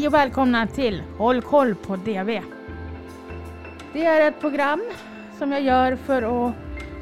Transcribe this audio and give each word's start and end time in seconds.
Hej 0.00 0.06
och 0.06 0.14
välkomna 0.14 0.66
till 0.66 1.02
Håll 1.18 1.42
koll 1.42 1.74
på 1.74 1.96
DV. 1.96 2.40
Det 3.92 4.04
är 4.04 4.28
ett 4.28 4.40
program 4.40 4.82
som 5.38 5.52
jag 5.52 5.62
gör 5.62 5.96
för 5.96 6.22
att 6.22 6.54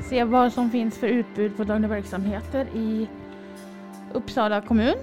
se 0.09 0.25
vad 0.25 0.53
som 0.53 0.71
finns 0.71 0.99
för 0.99 1.07
utbud 1.07 1.57
på 1.57 1.65
dagliga 1.65 1.89
verksamheter 1.89 2.67
i 2.75 3.09
Uppsala 4.13 4.61
kommun. 4.61 4.95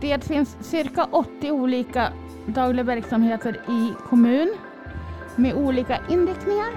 Det 0.00 0.24
finns 0.24 0.56
cirka 0.60 1.08
80 1.10 1.50
olika 1.50 2.12
dagliga 2.46 2.84
verksamheter 2.84 3.60
i 3.68 3.94
kommun 4.08 4.56
med 5.36 5.54
olika 5.54 5.98
inriktningar. 6.08 6.70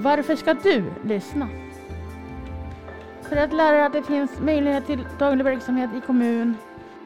Varför 0.00 0.36
ska 0.36 0.54
du 0.54 0.84
lyssna? 1.04 1.48
För 3.22 3.36
att 3.36 3.52
lära 3.52 3.76
dig 3.76 3.86
att 3.86 3.92
det 3.92 4.02
finns 4.02 4.40
möjlighet 4.40 4.86
till 4.86 5.06
daglig 5.18 5.44
verksamhet 5.44 5.90
i 5.96 6.00
kommun 6.00 6.56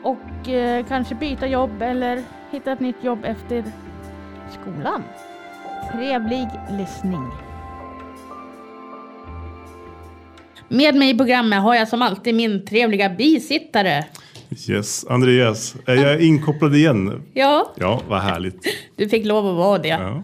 och 0.02 0.48
eh, 0.48 0.86
kanske 0.86 1.14
byta 1.14 1.46
jobb 1.46 1.82
eller 1.82 2.22
hitta 2.50 2.72
ett 2.72 2.80
nytt 2.80 3.04
jobb 3.04 3.18
efter 3.24 3.64
skolan. 4.60 5.02
Trevlig 5.92 6.48
lyssning. 6.70 7.26
Med 10.68 10.94
mig 10.94 11.10
i 11.10 11.16
programmet 11.16 11.62
har 11.62 11.74
jag 11.74 11.88
som 11.88 12.02
alltid 12.02 12.34
min 12.34 12.66
trevliga 12.66 13.08
bisittare. 13.10 14.04
Yes, 14.68 15.06
Andreas. 15.08 15.74
Är 15.86 15.94
jag 15.94 16.20
inkopplad 16.20 16.76
igen? 16.76 17.22
Ja, 17.34 17.72
Ja, 17.76 18.00
vad 18.08 18.20
härligt. 18.20 18.62
du 18.96 19.08
fick 19.08 19.26
lov 19.26 19.46
att 19.46 19.56
vara 19.56 19.78
det. 19.78 19.88
Ja, 19.88 20.22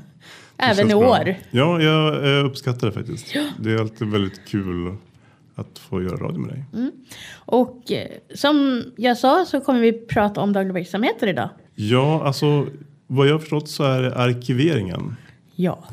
Även 0.59 0.91
i 0.91 0.95
bra. 0.95 1.11
år. 1.11 1.35
Ja, 1.51 1.81
jag 1.83 2.39
eh, 2.39 2.45
uppskattar 2.47 2.87
det 2.87 2.93
faktiskt. 2.93 3.35
Det 3.59 3.73
är 3.73 3.79
alltid 3.81 4.09
väldigt 4.11 4.41
kul 4.49 4.97
att 5.55 5.79
få 5.79 6.03
göra 6.03 6.17
radio 6.17 6.39
med 6.39 6.51
dig. 6.51 6.65
Mm. 6.75 6.91
Och 7.35 7.93
eh, 7.93 8.09
som 8.35 8.85
jag 8.97 9.19
sa 9.19 9.45
så 9.45 9.61
kommer 9.61 9.81
vi 9.81 9.93
prata 9.93 10.41
om 10.41 10.53
dagliga 10.53 10.73
verksamheter 10.73 11.27
idag. 11.27 11.49
Ja, 11.75 12.25
alltså 12.27 12.67
vad 13.07 13.27
jag 13.27 13.33
har 13.33 13.39
förstått 13.39 13.69
så 13.69 13.85
är 13.85 14.03
det 14.03 14.15
arkiveringen. 14.15 15.17
Ja. 15.55 15.85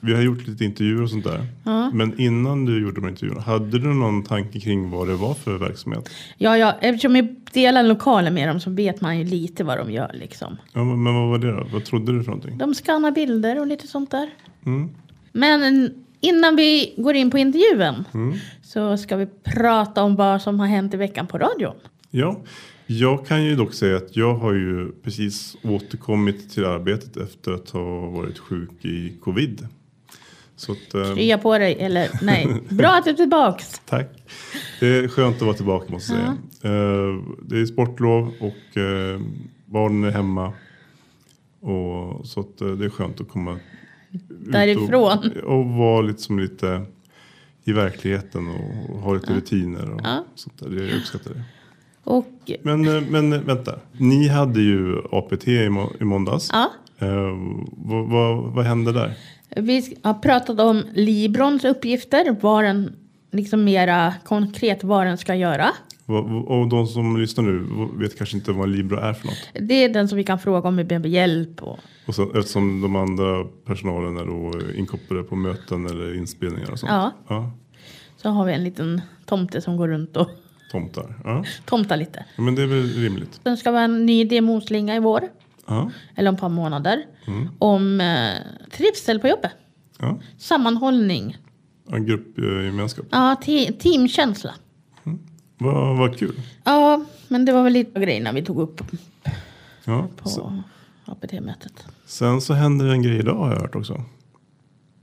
Vi 0.00 0.14
har 0.14 0.22
gjort 0.22 0.46
lite 0.46 0.64
intervjuer 0.64 1.02
och 1.02 1.10
sånt 1.10 1.24
där. 1.24 1.46
Men 1.92 2.20
innan 2.20 2.64
du 2.64 2.82
gjorde 2.82 3.00
de 3.00 3.08
intervjuerna, 3.08 3.40
hade 3.40 3.78
du 3.78 3.88
någon 3.88 4.22
tanke 4.22 4.60
kring 4.60 4.90
vad 4.90 5.08
det 5.08 5.14
var 5.14 5.34
för 5.34 5.58
verksamhet? 5.58 6.10
Ja, 6.36 6.58
ja, 6.58 6.76
eftersom 6.80 7.16
jag 7.16 7.36
delar 7.52 7.82
lokalen 7.82 8.34
med 8.34 8.48
dem 8.48 8.60
så 8.60 8.70
vet 8.70 9.00
man 9.00 9.18
ju 9.18 9.24
lite 9.24 9.64
vad 9.64 9.78
de 9.78 9.92
gör 9.92 10.10
liksom. 10.14 10.56
Ja, 10.72 10.84
men 10.84 11.02
men 11.02 11.14
vad 11.14 11.28
var 11.28 11.38
det 11.38 11.52
då? 11.52 11.66
Vad 11.72 11.84
trodde 11.84 12.12
du 12.12 12.22
för 12.22 12.30
någonting? 12.30 12.58
De 12.58 12.74
skannar 12.74 13.10
bilder 13.10 13.60
och 13.60 13.66
lite 13.66 13.86
sånt 13.86 14.10
där. 14.10 14.30
Mm. 14.66 14.90
Men 15.32 15.94
innan 16.20 16.56
vi 16.56 16.94
går 16.96 17.14
in 17.14 17.30
på 17.30 17.38
intervjun 17.38 18.04
Mm. 18.14 18.38
så 18.62 18.96
ska 18.96 19.16
vi 19.16 19.26
prata 19.44 20.02
om 20.02 20.16
vad 20.16 20.42
som 20.42 20.60
har 20.60 20.66
hänt 20.66 20.94
i 20.94 20.96
veckan 20.96 21.26
på 21.26 21.38
radion. 21.38 21.74
Ja, 22.10 22.40
jag 22.86 23.26
kan 23.26 23.44
ju 23.44 23.56
dock 23.56 23.74
säga 23.74 23.96
att 23.96 24.16
jag 24.16 24.34
har 24.34 24.52
ju 24.52 24.92
precis 25.02 25.56
återkommit 25.62 26.50
till 26.50 26.64
arbetet 26.64 27.16
efter 27.16 27.52
att 27.52 27.70
ha 27.70 28.06
varit 28.10 28.38
sjuk 28.38 28.84
i 28.84 29.16
covid. 29.20 29.68
Så 30.56 30.72
att, 30.72 30.94
eh, 30.94 31.14
Krya 31.14 31.38
på 31.38 31.58
dig, 31.58 31.76
eller 31.80 32.08
nej. 32.22 32.46
Bra 32.68 32.88
att 32.88 33.04
du 33.04 33.10
är 33.10 33.14
tillbaks. 33.14 33.80
tack. 33.86 34.08
Det 34.80 34.86
är 34.86 35.08
skönt 35.08 35.36
att 35.36 35.42
vara 35.42 35.54
tillbaka 35.56 35.92
måste 35.92 36.12
jag 36.12 36.20
säga. 36.22 36.74
Eh, 36.74 37.22
det 37.42 37.60
är 37.60 37.66
sportlov 37.66 38.32
och 38.40 38.76
eh, 38.80 39.20
barnen 39.66 40.04
är 40.04 40.10
hemma. 40.10 40.52
Och, 41.60 42.26
så 42.26 42.40
att, 42.40 42.60
eh, 42.60 42.68
det 42.68 42.84
är 42.84 42.90
skönt 42.90 43.20
att 43.20 43.28
komma 43.28 43.58
Därifrån. 44.28 45.32
Och, 45.44 45.58
och 45.58 45.66
vara 45.66 46.00
lite, 46.00 46.22
som 46.22 46.38
lite 46.38 46.82
i 47.64 47.72
verkligheten 47.72 48.48
och, 48.48 48.90
och 48.94 49.00
ha 49.02 49.14
lite 49.14 49.32
rutiner. 49.34 49.90
Och 49.94 50.00
Ja. 50.04 50.24
sånt 50.34 50.58
där. 50.58 50.68
Det, 50.70 50.84
jag 50.88 50.96
uppskattar 50.96 51.30
det. 51.34 51.42
Och 52.04 52.50
Men, 52.62 52.88
eh, 52.96 53.02
men 53.10 53.32
eh, 53.32 53.40
vänta, 53.40 53.78
ni 53.92 54.28
hade 54.28 54.60
ju 54.60 54.96
APT 55.12 55.48
i, 55.48 55.68
må- 55.68 55.92
i 56.00 56.04
måndags. 56.04 56.50
ja, 56.52 56.70
Eh, 57.00 57.36
vad, 57.76 58.06
vad, 58.08 58.36
vad 58.52 58.64
hände 58.64 58.92
där? 58.92 59.14
vi 59.56 59.96
har 60.02 60.14
pratat 60.14 60.60
om 60.60 60.82
Librons 60.94 61.64
uppgifter, 61.64 62.36
vad 62.40 62.64
den, 62.64 62.92
liksom 63.32 63.64
mera 63.64 64.14
konkret 64.24 64.84
vad 64.84 65.06
den 65.06 65.18
ska 65.18 65.34
göra. 65.34 65.68
Och 66.46 66.68
de 66.68 66.86
som 66.86 67.16
lyssnar 67.20 67.44
nu 67.44 67.66
vet 67.98 68.18
kanske 68.18 68.36
inte 68.36 68.52
vad 68.52 68.68
Libro 68.68 68.96
är 68.96 69.12
för 69.12 69.26
något. 69.26 69.48
Det 69.68 69.74
är 69.84 69.88
den 69.88 70.08
som 70.08 70.16
vi 70.18 70.24
kan 70.24 70.38
fråga 70.38 70.68
om 70.68 70.76
vi 70.76 70.84
behöver 70.84 71.08
hjälp. 71.08 71.62
Och, 71.62 71.78
Och 72.06 72.14
så, 72.14 72.38
eftersom 72.38 72.80
de 72.80 72.96
andra 72.96 73.44
personalen 73.44 74.16
är 74.16 74.24
då 74.24 74.52
inkopplade 74.74 75.22
på 75.22 75.36
möten 75.36 75.86
eller 75.86 76.14
inspelningar 76.16 76.70
och 76.70 76.78
sånt. 76.78 76.92
Ja. 76.92 77.12
ja. 77.28 77.50
så 78.16 78.28
har 78.28 78.44
vi 78.44 78.52
en 78.52 78.64
liten 78.64 79.00
tomte 79.26 79.60
som 79.60 79.76
går 79.76 79.88
runt 79.88 80.16
och 80.16 80.28
Tomtar. 80.72 81.14
Ja. 81.24 81.44
tomtar 81.64 81.96
lite. 81.96 82.24
ja. 82.36 82.42
Men 82.42 82.54
det 82.54 82.62
är 82.62 82.66
väl 82.66 82.82
rimligt. 82.88 83.40
Sen 83.42 83.56
ska 83.56 83.70
vi 83.70 83.76
ha 83.76 83.84
en 83.84 84.06
ny 84.06 84.24
demoslinga 84.24 84.96
i 84.96 84.98
vår, 85.00 85.22
Ja. 85.66 85.90
eller 86.14 86.28
om 86.28 86.34
ett 86.34 86.40
par 86.40 86.48
månader, 86.48 87.04
Mm. 87.26 87.48
om 87.58 88.00
eh, 88.00 88.34
trivsel 88.72 89.18
på 89.20 89.28
jobbet. 89.28 89.50
Ja. 89.98 90.18
Sammanhållning, 90.38 91.36
En 91.92 92.06
gruppgemenskap. 92.06 93.06
ja, 93.10 93.36
te- 93.44 93.72
teamkänsla. 93.72 94.54
Vad, 95.58 95.96
vad 95.98 96.18
kul. 96.18 96.40
Ja, 96.64 97.04
men 97.28 97.44
det 97.44 97.52
var 97.52 97.62
väl 97.62 97.72
lite 97.72 97.98
av 97.98 98.02
grejerna 98.04 98.32
vi 98.32 98.42
tog 98.44 98.58
upp 98.60 98.80
Ja. 99.84 100.06
på 100.16 100.28
Sen, 100.28 100.62
APT-mötet. 101.04 101.84
sen 102.06 102.40
så 102.40 102.54
händer 102.54 102.86
det 102.86 102.92
en 102.92 103.02
grej 103.02 103.18
idag 103.18 103.34
har 103.34 103.52
jag 103.52 103.60
hört 103.60 103.74
också. 103.74 104.02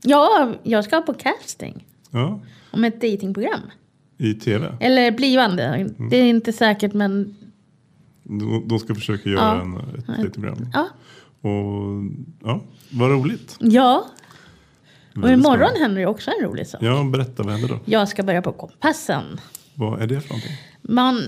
Ja, 0.01 0.53
jag 0.63 0.83
ska 0.83 1.01
på 1.01 1.13
casting 1.13 1.85
Ja. 2.11 2.39
om 2.71 2.83
ett 2.83 3.01
datingprogram. 3.01 3.59
I 4.17 4.33
tv. 4.33 4.77
Eller 4.79 5.11
blivande, 5.11 5.63
Mm. 5.63 6.09
det 6.09 6.17
är 6.17 6.23
inte 6.23 6.53
säkert 6.53 6.93
men 6.93 7.35
De, 8.23 8.67
de 8.67 8.79
ska 8.79 8.95
försöka 8.95 9.29
göra 9.29 9.41
Ja. 9.41 9.61
en, 9.61 9.77
ett 9.77 10.07
datingprogram. 10.07 10.67
ja. 10.73 10.87
Och 11.49 12.03
ja, 12.43 12.61
vad 12.91 13.11
roligt. 13.11 13.57
Ja, 13.59 14.05
och 15.23 15.29
imorgon 15.31 15.69
händer 15.79 16.01
det 16.01 16.07
också 16.07 16.31
en 16.39 16.47
rolig 16.47 16.67
sak. 16.67 16.81
Ja, 16.83 17.03
berätta 17.03 17.43
vad 17.43 17.51
händer 17.51 17.69
då? 17.69 17.79
Jag 17.85 18.07
ska 18.07 18.23
börja 18.23 18.41
på 18.41 18.51
Kompassen. 18.51 19.23
Vad 19.75 20.01
är 20.01 20.07
det 20.07 20.21
för 20.21 20.29
någonting? 20.29 20.57
Man, 20.81 21.21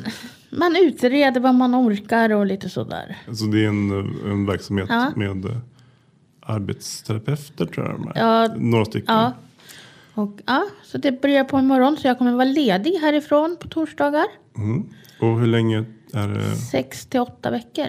man 0.50 0.76
utreder 0.76 1.42
vad 1.42 1.56
man 1.56 1.76
orkar 1.76 2.30
och 2.34 2.46
lite 2.46 2.70
sådär. 2.70 3.18
Alltså 3.28 3.46
det 3.46 3.64
är 3.64 3.68
en, 3.68 3.92
en 4.32 4.46
verksamhet 4.46 4.86
Ja. 4.90 5.12
med 5.16 5.46
eh, 5.46 5.58
arbetsterapeuter 6.42 7.66
tror 7.66 7.86
jag 7.86 7.96
de 7.96 8.08
är. 8.08 8.14
Ja. 8.16 8.56
Några 8.58 8.86
stycken. 8.86 9.16
Ja. 9.16 9.34
Och, 10.14 10.40
ja, 10.46 10.66
så 10.84 10.98
det 10.98 11.22
börjar 11.22 11.44
på 11.44 11.60
imorgon 11.60 11.98
så 11.98 12.08
jag 12.08 12.18
kommer 12.18 12.32
vara 12.32 12.44
ledig 12.46 12.92
härifrån 12.92 13.58
på 13.60 13.68
torsdagar. 13.68 14.26
Mm. 14.58 14.90
Och 15.20 15.40
hur 15.40 15.48
länge 15.48 15.86
är 16.14 16.28
det? 16.28 16.56
Sex 16.56 17.06
till 17.06 17.20
åtta 17.20 17.52
veckor. 17.52 17.86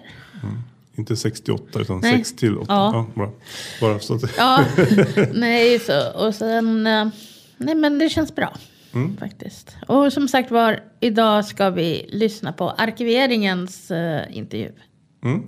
Inte 0.96 1.16
68 1.16 1.80
utan 1.80 2.00
Nej. 2.00 2.16
6 2.16 2.36
till 2.36 2.58
8. 2.58 2.66
Ja. 2.68 2.90
Ja. 2.94 3.06
bra. 3.14 3.32
Bara 3.80 3.98
så 3.98 4.14
att 4.14 4.36
Ja, 4.36 4.64
nej 5.34 5.78
så. 5.78 6.26
Och 6.26 6.34
sen, 6.34 6.86
eh, 6.86 7.08
nej 7.56 7.74
men 7.74 7.98
det 7.98 8.08
känns 8.08 8.34
bra. 8.34 8.56
Mm. 9.04 9.16
Faktiskt. 9.16 9.76
Och 9.88 10.12
som 10.12 10.28
sagt 10.28 10.50
var, 10.50 10.80
idag 11.00 11.44
ska 11.44 11.70
vi 11.70 12.06
lyssna 12.12 12.52
på 12.52 12.70
arkiveringens 12.70 13.90
eh, 13.90 14.36
intervju. 14.36 14.72
mm. 15.24 15.42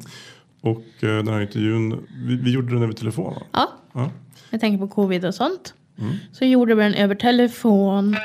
Och 0.63 0.79
eh, 1.03 1.17
den 1.17 1.29
här 1.29 1.41
intervjun, 1.41 2.07
vi, 2.27 2.37
vi 2.37 2.51
gjorde 2.53 2.75
den 2.75 2.83
över 2.83 2.93
telefon 2.93 3.35
va? 3.35 3.43
Ja, 3.53 3.69
Ja. 3.93 4.11
jag 4.51 4.61
tänker 4.61 4.79
på 4.87 4.89
covid 4.89 5.25
och 5.25 5.35
sånt. 5.35 5.75
Så 6.33 6.45
gjorde 6.45 6.75
vi 6.75 6.83
den 6.83 6.95
över 6.95 7.15
telefon. 7.15 8.17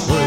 much. 0.00 0.21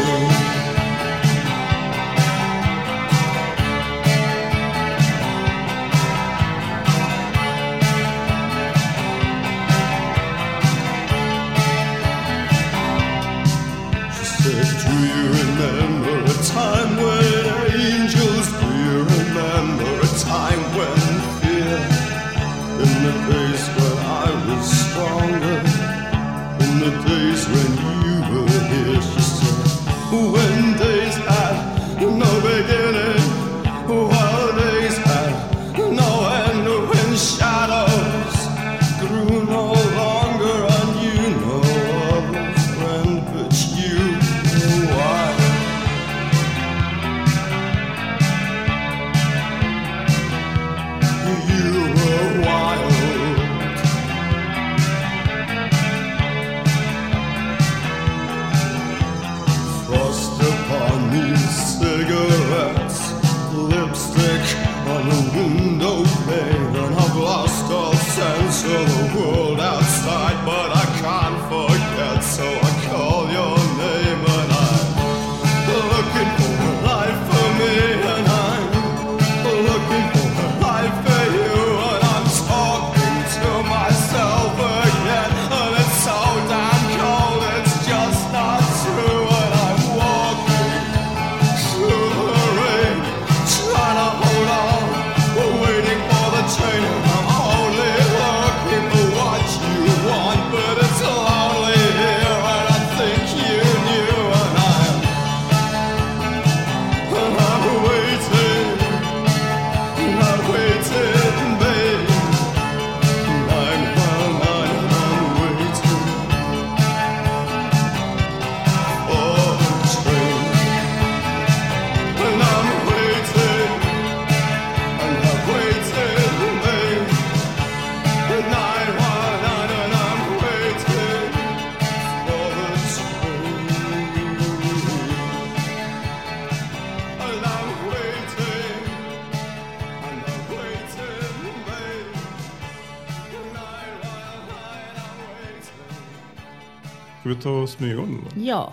Ska 147.26 147.34
vi 147.34 147.40
ta 147.40 147.50
och 147.50 147.68
smyga 147.68 148.00
om 148.00 148.24
då? 148.24 148.40
Ja. 148.40 148.72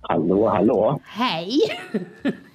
Hallå, 0.00 0.48
hallå. 0.48 1.00
Hej! 1.04 1.60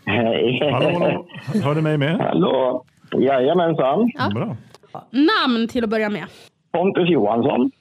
Hej. 0.06 0.72
Hallå, 0.72 1.00
hallå. 1.00 1.26
Hör 1.64 1.76
du 1.76 1.82
mig 1.82 1.98
med? 1.98 2.18
Hallå. 2.18 2.86
Jajamensan. 3.12 4.12
Ja. 4.14 4.30
Bra. 4.34 4.56
Namn 5.12 5.68
till 5.68 5.84
att 5.84 5.90
börja 5.90 6.10
med. 6.10 6.26
Pontus 6.72 7.10
Johansson. 7.10 7.72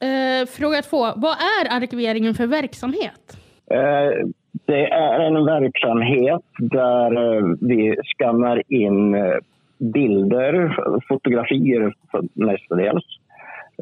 Eh, 0.00 0.46
fråga 0.48 0.82
två. 0.82 0.98
Vad 1.16 1.36
är 1.60 1.70
arkiveringen 1.70 2.34
för 2.34 2.46
verksamhet? 2.46 3.36
Eh, 3.70 4.28
Det 4.66 4.86
är 4.86 5.20
en 5.20 5.44
verksamhet 5.44 6.42
där 6.58 7.36
eh, 7.36 7.44
vi 7.60 7.96
skannar 8.04 8.62
in 8.68 9.14
eh, 9.14 9.36
bilder, 9.78 10.76
fotografier 11.08 11.94
mestadels, 12.34 13.04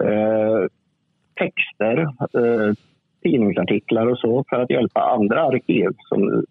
eh, 0.00 0.68
texter, 1.34 2.08
tidningsartiklar 3.22 4.06
och 4.06 4.18
så 4.18 4.44
för 4.48 4.60
att 4.60 4.70
hjälpa 4.70 5.00
andra 5.00 5.42
arkiv 5.42 5.88
som 6.08 6.44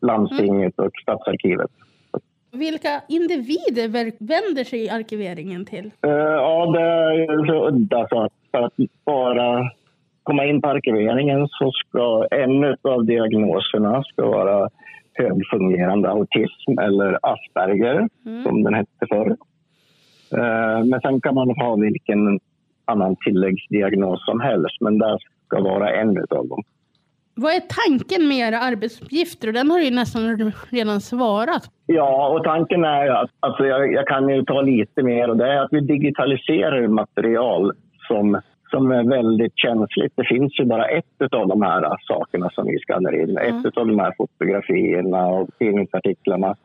landstinget 0.00 0.78
och 0.78 0.90
stadsarkivet. 1.02 1.70
Vilka 2.52 3.02
individer 3.08 3.88
vänder 4.18 4.64
sig 4.64 4.90
arkiveringen 4.90 5.64
till? 5.64 5.90
Ja, 6.00 6.66
det 6.72 6.82
är 6.82 7.46
så 7.46 7.68
udda 7.68 8.08
så 8.08 8.28
att 8.50 8.72
bara 9.04 9.70
komma 10.22 10.44
in 10.44 10.62
på 10.62 10.68
arkiveringen 10.68 11.48
så 11.48 11.70
ska 11.70 12.26
en 12.30 12.64
av 12.82 13.04
diagnoserna 13.04 14.02
ska 14.02 14.26
vara 14.26 14.68
högfungerande 15.14 16.08
autism 16.10 16.78
eller 16.80 17.18
Asperger, 17.22 18.08
som 18.44 18.62
den 18.62 18.74
hette 18.74 19.06
förr. 19.08 19.36
Eh, 20.38 20.84
Men 20.84 21.00
sen 21.00 21.20
kan 21.20 21.34
man 21.34 21.50
ha 21.50 21.76
vilken 21.76 22.40
annan 22.84 23.16
tilläggsdiagnos 23.16 24.24
som 24.24 24.40
helst, 24.40 24.76
men 24.80 24.98
det 24.98 25.18
ska 25.46 25.60
vara 25.60 25.90
en 25.90 26.08
av 26.18 26.48
dem. 26.48 26.62
Vad 27.34 27.52
är 27.52 27.60
tanken 27.60 28.28
med 28.28 28.36
era 28.36 28.58
arbetsuppgifter? 28.58 29.52
Den 29.52 29.70
har 29.70 29.78
du 29.78 29.84
ju 29.84 29.90
nästan 29.90 30.52
redan 30.70 31.00
svarat. 31.00 31.62
Ja, 31.86 32.28
och 32.28 32.44
tanken 32.44 32.84
är 32.84 33.06
att 33.08 33.30
alltså 33.40 33.66
jag, 33.66 33.92
jag 33.92 34.06
kan 34.06 34.28
ju 34.28 34.44
ta 34.44 34.60
lite 34.60 35.02
mer 35.02 35.30
och 35.30 35.36
det 35.36 35.52
är 35.52 35.60
att 35.60 35.72
vi 35.72 35.80
digitaliserar 35.80 36.88
material 36.88 37.72
som, 38.08 38.40
som 38.72 38.90
är 38.90 39.04
väldigt 39.18 39.56
känsligt. 39.56 40.12
Det 40.16 40.26
finns 40.34 40.60
ju 40.60 40.64
bara 40.64 40.86
ett 40.98 41.22
av 41.32 41.48
de 41.48 41.62
här 41.62 41.82
sakerna 42.00 42.50
som 42.50 42.64
vi 42.66 42.78
skannar 42.78 43.14
in. 43.22 43.38
Ett 43.38 43.76
av 43.76 43.86
de 43.86 43.98
här 43.98 44.14
fotografierna 44.18 45.26
och 45.26 45.48
tidningsartiklarna. 45.58 46.56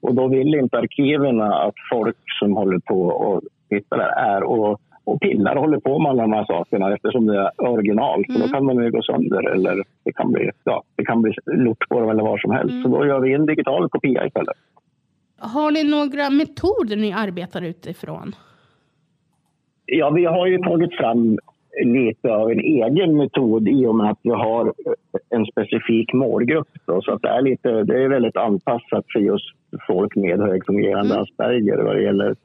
Och 0.00 0.14
då 0.14 0.28
vill 0.28 0.54
inte 0.54 0.78
arkiven 0.78 1.40
att 1.40 1.74
folk 1.92 2.22
som 2.40 2.56
håller 2.56 2.78
på 2.78 3.00
och 3.02 3.40
tittar 3.68 3.96
där 3.96 4.12
är 4.34 4.42
och, 4.42 4.80
och 5.04 5.20
pillar 5.20 5.56
håller 5.56 5.80
på 5.80 5.98
med 5.98 6.10
alla 6.10 6.22
de 6.22 6.32
här 6.32 6.44
sakerna 6.44 6.94
eftersom 6.94 7.26
det 7.26 7.38
är 7.38 7.50
original. 7.70 8.24
Så 8.28 8.38
då 8.38 8.48
kan 8.48 8.66
de 8.66 8.84
ju 8.84 8.90
gå 8.90 9.02
sönder 9.02 9.50
eller 9.54 9.84
det 10.04 10.12
kan 10.12 10.32
bli, 10.32 10.50
ja, 10.64 10.82
det 10.96 11.04
kan 11.04 11.22
bli 11.22 11.32
lort 11.46 11.88
på 11.88 12.00
dem 12.00 12.10
eller 12.10 12.22
vad 12.22 12.40
som 12.40 12.50
helst. 12.50 12.74
Så 12.82 12.88
då 12.88 13.06
gör 13.06 13.20
vi 13.20 13.34
en 13.34 13.46
digital 13.46 13.88
kopia 13.88 14.26
istället. 14.26 14.56
Har 15.38 15.70
ni 15.70 15.84
några 15.84 16.30
metoder 16.30 16.96
ni 16.96 17.12
arbetar 17.12 17.62
utifrån? 17.62 18.34
Ja, 19.94 20.10
vi 20.10 20.24
har 20.24 20.46
ju 20.46 20.58
tagit 20.58 20.96
fram 20.96 21.38
lite 21.84 22.34
av 22.34 22.50
en 22.50 22.60
egen 22.60 23.16
metod 23.16 23.68
i 23.68 23.86
och 23.86 23.94
med 23.94 24.10
att 24.10 24.18
vi 24.22 24.30
har 24.30 24.72
en 25.30 25.46
specifik 25.46 26.12
målgrupp. 26.12 26.68
Då, 26.86 27.02
så 27.02 27.12
att 27.12 27.22
det, 27.22 27.28
är 27.28 27.42
lite, 27.42 27.82
det 27.82 28.02
är 28.02 28.08
väldigt 28.08 28.36
anpassat 28.36 29.04
för 29.12 29.20
just 29.20 29.44
folk 29.86 30.16
med 30.16 30.40
högfungerande 30.40 31.20
Asperger 31.20 31.82
vad 31.82 31.96
det 31.96 32.02
gäller 32.02 32.36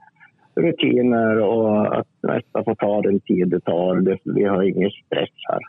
rutiner 0.55 1.39
och 1.39 1.97
att 1.99 2.07
nästa 2.21 2.63
får 2.63 2.75
ta 2.75 3.01
den 3.01 3.19
tid 3.19 3.49
det 3.49 3.59
tar. 3.59 3.95
Det, 3.95 4.17
vi 4.23 4.43
har 4.43 4.63
ingen 4.63 4.89
stress 4.89 5.29
här. 5.49 5.59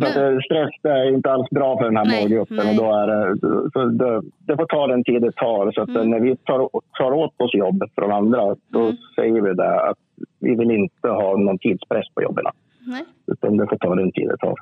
Så 0.00 0.20
eh, 0.20 0.38
stress 0.44 0.70
det 0.82 0.88
är 0.90 1.14
inte 1.14 1.30
alls 1.32 1.50
bra 1.50 1.76
för 1.78 1.84
den 1.84 1.96
här 1.96 2.04
Nej, 2.04 2.20
målgruppen. 2.22 2.56
nej. 2.56 2.78
Och 2.78 2.84
då 2.84 2.92
är 2.94 3.06
det, 3.06 3.40
så 3.72 3.84
det, 3.84 4.22
det 4.38 4.56
får 4.56 4.66
ta 4.66 4.86
den 4.86 5.04
tid 5.04 5.22
det 5.22 5.32
tar. 5.32 5.72
Så 5.72 5.82
att 5.82 5.88
Mm. 5.88 6.10
när 6.10 6.20
vi 6.20 6.36
tar, 6.36 6.68
tar 6.98 7.12
åt 7.12 7.40
oss 7.40 7.54
jobb 7.54 7.82
från 7.94 8.12
andra, 8.12 8.56
då 8.68 8.80
Mm. 8.80 8.96
säger 9.16 9.40
vi 9.40 9.54
det 9.54 9.80
att 9.90 9.98
vi 10.40 10.54
vill 10.54 10.70
inte 10.70 11.08
ha 11.08 11.36
någon 11.36 11.58
tidspress 11.58 12.06
på 12.14 12.22
jobben. 12.22 12.44
Nej. 12.86 13.02
Utan 13.26 13.56
det 13.56 13.66
får 13.66 13.76
ta 13.76 13.94
den 13.94 14.12
tid 14.12 14.28
det 14.28 14.36
tar. 14.36 14.54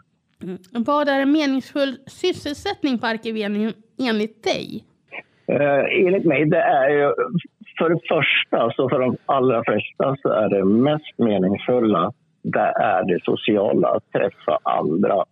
Vad 0.86 1.08
är 1.08 1.20
en 1.20 1.32
meningsfull 1.32 1.96
sysselsättning 2.06 2.98
på 2.98 3.06
arkiveringen 3.06 3.72
enligt 4.08 4.44
dig? 4.44 4.84
Eh, 5.46 6.06
enligt 6.06 6.24
mig, 6.24 6.44
det 6.44 6.60
är 6.60 6.88
ju 6.90 7.14
för 7.78 7.88
det 7.88 8.00
första, 8.08 8.70
så 8.76 8.88
för 8.88 8.98
de 8.98 9.16
allra 9.26 9.62
flesta, 9.64 10.16
så 10.22 10.28
är 10.28 10.48
det 10.48 10.64
mest 10.64 11.18
meningsfulla, 11.18 12.12
det 12.52 12.72
är 12.76 13.04
det 13.04 13.24
sociala, 13.24 13.88
att 13.88 14.12
träffa 14.12 14.58
andra 14.62 15.24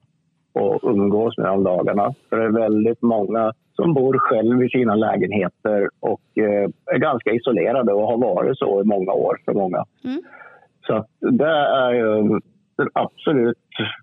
och 0.53 0.81
umgås 0.83 1.39
med 1.39 1.47
de 1.47 1.65
dagarna. 1.65 2.15
För 2.29 2.37
det 2.37 2.45
är 2.45 2.61
väldigt 2.69 3.03
många 3.03 3.53
som 3.73 3.95
bor 3.95 4.19
själv 4.19 4.63
i 4.63 4.69
sina 4.69 4.95
lägenheter 4.95 5.89
och 6.01 6.23
eh, 6.35 6.71
är 6.95 6.99
ganska 6.99 7.31
isolerade 7.31 7.93
och 7.93 8.07
har 8.07 8.19
varit 8.19 8.59
så 8.59 8.81
i 8.81 8.85
många 8.85 9.13
år 9.13 9.37
för 9.45 9.53
många. 9.53 9.85
Mm. 10.05 10.23
Så 10.87 11.05
det 11.21 11.57
är 11.87 11.93
ju 11.93 12.41
det 12.77 12.89
absolut 12.93 13.57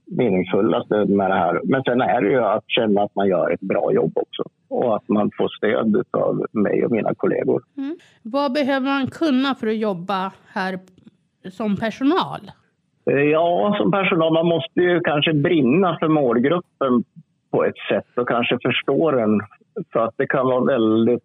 meningsfullaste 0.05 1.05
med 1.05 1.31
det 1.31 1.35
här. 1.35 1.61
Men 1.63 1.83
sen 1.83 2.01
är 2.01 2.21
det 2.21 2.29
ju 2.29 2.43
att 2.43 2.63
känna 2.67 3.01
att 3.01 3.15
man 3.15 3.27
gör 3.27 3.51
ett 3.51 3.61
bra 3.61 3.93
jobb 3.93 4.11
också 4.15 4.43
och 4.67 4.95
att 4.95 5.09
man 5.09 5.31
får 5.37 5.47
stöd 5.47 6.03
av 6.11 6.45
mig 6.51 6.85
och 6.85 6.91
mina 6.91 7.15
kollegor. 7.15 7.63
Vad 8.21 8.53
behöver 8.53 8.85
man 8.85 9.07
kunna 9.07 9.55
för 9.55 9.67
att 9.67 9.77
jobba 9.77 10.31
här 10.47 10.79
som 11.51 11.77
personal? 11.77 12.51
Eh, 13.05 13.17
Ja, 13.21 13.75
som 13.77 13.91
personal, 13.91 14.33
man 14.33 14.45
måste 14.47 14.79
ju 14.81 14.99
kanske 14.99 15.33
brinna 15.33 15.97
för 15.99 16.07
målgruppen 16.07 17.03
på 17.51 17.65
ett 17.65 17.77
sätt 17.89 18.17
och 18.17 18.27
kanske 18.27 18.57
förstå 18.63 19.11
den. 19.11 19.41
Så 19.93 19.99
att 19.99 20.13
det 20.17 20.27
kan 20.27 20.45
vara 20.45 20.63
väldigt... 20.65 21.23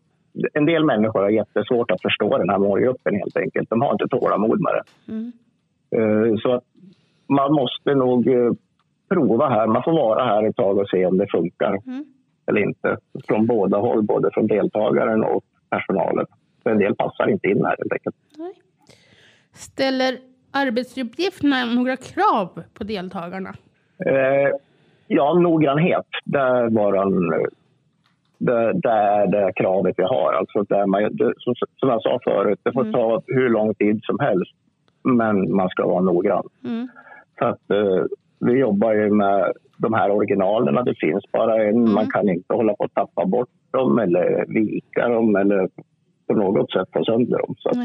En 0.53 0.67
del 0.67 0.85
människor 0.85 1.21
har 1.23 1.31
jättesvårt 1.31 1.91
att 1.91 2.03
förstå 2.03 2.39
den 2.39 2.51
här 2.51 2.59
målgruppen 2.59 3.15
helt 3.15 3.37
enkelt. 3.37 3.71
De 3.71 3.83
har 3.83 3.93
inte 3.93 4.09
tålamod 4.09 4.61
med 4.61 4.73
det. 4.75 5.13
Mm. 5.13 5.33
Eh, 5.97 6.37
Så 6.43 6.53
att 6.53 6.65
man 7.29 7.53
måste 7.53 7.95
nog 7.95 8.29
eh, 8.29 8.53
prova 9.11 9.49
här. 9.49 9.67
Man 9.67 9.83
får 9.83 9.93
vara 9.93 10.25
här 10.25 10.49
ett 10.49 10.57
tag 10.57 10.79
och 10.79 10.89
se 10.89 11.07
om 11.07 11.19
det 11.19 11.27
funkar 11.31 11.79
Mm. 11.87 12.05
eller 12.47 12.61
inte. 12.61 12.97
Från 13.29 13.47
båda 13.47 13.79
håll, 13.79 14.03
både 14.03 14.31
från 14.35 14.47
deltagaren 14.47 15.25
och 15.25 15.45
personalen. 15.71 16.27
För 16.63 16.71
en 16.71 16.79
del 16.79 16.95
passar 16.95 17.29
inte 17.31 17.49
in 17.49 17.65
här 17.65 17.77
helt 17.79 17.93
enkelt. 17.93 18.17
Nej. 18.39 18.53
Ställer 19.53 20.19
arbetsuppgifterna 20.51 21.65
några 21.65 21.97
krav 21.97 22.63
på 22.75 22.85
deltagarna? 22.85 23.55
Eh, 24.07 24.51
ja, 25.07 25.35
noggrannhet. 25.35 26.07
Det 26.25 26.39
är, 26.39 26.71
det, 28.39 28.73
det 28.73 29.27
det 29.31 29.53
kravet 29.57 29.95
vi 29.97 30.03
har. 30.03 30.33
Alltså 30.33 30.63
där 30.63 30.87
man, 30.87 31.03
det, 31.03 31.33
som, 31.37 31.55
som 31.77 31.89
jag 31.89 32.03
sa 32.03 32.19
förut, 32.25 32.61
det 32.63 32.73
får 32.73 32.81
Mm. 32.81 32.93
ta 32.93 33.23
hur 33.27 33.49
lång 33.49 33.75
tid 33.75 34.01
som 34.03 34.19
helst. 34.19 34.53
Men 35.03 35.55
man 35.55 35.69
ska 35.69 35.87
vara 35.87 36.01
noggrann. 36.01 36.49
Mm. 36.65 36.89
Så 37.39 37.45
att, 37.45 37.71
eh, 37.71 38.05
vi 38.41 38.53
jobbar 38.53 38.93
ju 38.95 39.11
med 39.11 39.53
de 39.77 39.93
här 39.95 40.11
originalerna. 40.11 40.83
Det 40.83 40.95
finns 40.95 41.25
bara 41.33 41.63
en. 41.65 41.77
Mm. 41.77 41.95
Man 41.95 42.11
kan 42.11 42.29
inte 42.29 42.55
hålla 42.55 42.75
på 42.75 42.85
att 42.85 42.95
tappa 42.95 43.27
bort 43.27 43.49
dem 43.71 43.99
eller 43.99 44.45
vika 44.49 45.09
dem 45.09 45.37
eller 45.37 45.69
på 46.27 46.35
något 46.35 46.73
sätt 46.73 46.89
få 46.93 47.05
sönder 47.05 47.39
dem. 47.39 47.55
Så 47.59 47.69
att. 47.69 47.77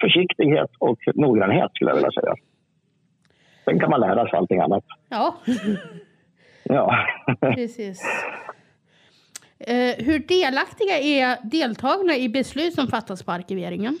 Försiktighet 0.00 0.70
och 0.78 0.98
noggrannhet 1.14 1.70
skulle 1.74 1.90
jag 1.90 1.94
vilja 1.96 2.10
säga. 2.20 2.34
Sen 3.64 3.80
kan 3.80 3.90
man 3.90 4.00
lära 4.00 4.28
sig 4.28 4.38
allting 4.38 4.60
annat. 4.60 4.84
Ja, 5.08 5.34
Ja. 6.64 6.96
precis. 7.40 8.00
Eh, 9.60 10.04
hur 10.06 10.18
delaktiga 10.18 10.98
är 10.98 11.36
deltagarna 11.50 12.16
i 12.16 12.28
beslut 12.28 12.74
som 12.74 12.86
fattas 12.86 13.22
på 13.22 13.32
arkiveringen? 13.32 13.98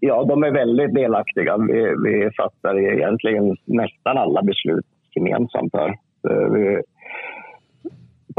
Ja, 0.00 0.24
de 0.24 0.42
är 0.42 0.50
väldigt 0.50 0.94
delaktiga. 0.94 1.56
Vi, 1.56 1.82
vi 2.04 2.30
fattar 2.36 2.78
egentligen 2.78 3.56
nästan 3.64 4.18
alla 4.18 4.42
beslut 4.42 4.86
gemensamt 5.14 5.72
här. 5.74 5.88
Eh, 6.30 6.48
Vi 6.52 6.82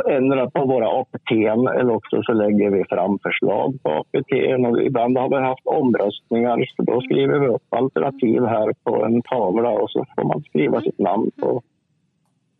ändrar 0.07 0.49
på 0.49 0.65
våra 0.65 0.87
APT 1.01 1.31
eller 1.79 1.91
också 1.95 2.21
så 2.23 2.33
lägger 2.33 2.69
vi 2.69 2.83
fram 2.89 3.19
förslag 3.19 3.79
på 3.83 3.89
APT. 3.89 4.31
Och 4.69 4.81
ibland 4.81 5.17
har 5.17 5.29
vi 5.29 5.35
haft 5.35 5.65
omröstningar 5.67 6.65
så 6.75 6.83
då 6.83 7.01
skriver 7.01 7.39
vi 7.39 7.47
upp 7.47 7.63
alternativ 7.69 8.43
här 8.45 8.73
på 8.83 9.05
en 9.05 9.21
tavla 9.21 9.69
och 9.69 9.91
så 9.91 10.05
får 10.15 10.23
man 10.27 10.43
skriva 10.43 10.81
sitt 10.81 10.99
namn 10.99 11.31
på. 11.41 11.61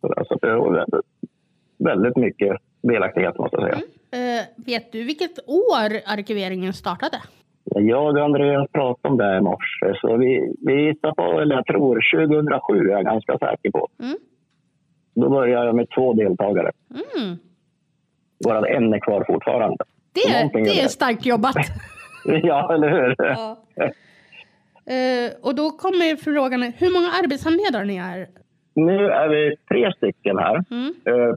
Så 0.00 0.08
det 0.42 0.48
är 0.48 0.86
väldigt- 1.84 2.16
mycket 2.16 2.56
delaktighet 2.82 3.38
måste 3.38 3.56
jag 3.56 3.64
säga. 3.64 3.82
Eh, 4.12 4.42
vet 4.66 4.92
du 4.92 5.04
vilket 5.04 5.38
år 5.48 5.90
arkiveringen 6.06 6.72
startade? 6.72 7.16
Jag 7.64 8.16
och 8.16 8.24
Andreas 8.24 8.70
pratade 8.72 9.08
om 9.12 9.16
det 9.18 9.36
i 9.36 9.40
morse, 9.40 10.00
så 10.00 10.16
vi, 10.16 10.52
vi 10.66 10.74
gissar 10.86 11.12
på, 11.12 11.40
eller 11.40 11.54
jag 11.54 11.66
tror 11.66 12.00
2007 12.12 12.78
är 12.88 12.92
jag 12.92 13.04
ganska 13.04 13.38
säker 13.38 13.70
på. 13.70 13.88
Mm. 14.02 14.16
Då 15.14 15.28
började 15.28 15.66
jag 15.66 15.74
med 15.76 15.86
två 15.94 16.12
deltagare, 16.12 16.70
Mm. 16.90 17.36
varav 18.44 18.66
en 18.66 18.94
är 18.94 18.98
kvar 18.98 19.24
fortfarande. 19.26 19.84
Det, 20.12 20.32
Någonting 20.36 20.64
det 20.64 20.80
är 20.80 20.84
är 20.84 20.88
starkt 20.88 21.26
jobbat. 21.26 21.56
Ja, 22.42 22.74
eller 22.74 22.88
hur? 22.90 23.14
Ja. 23.18 23.56
Eh, 24.94 25.30
och 25.42 25.54
då 25.54 25.70
kommer 25.70 26.16
frågan, 26.16 26.62
hur 26.62 26.92
många 26.94 27.08
arbetshandledare 27.22 27.84
ni 27.84 27.96
är? 27.96 28.26
Nu 28.74 29.06
är 29.10 29.28
vi 29.28 29.56
tre 29.68 29.92
stycken 29.96 30.38
här, 30.38 30.64
Mm. 30.70 30.94
eh, 31.04 31.34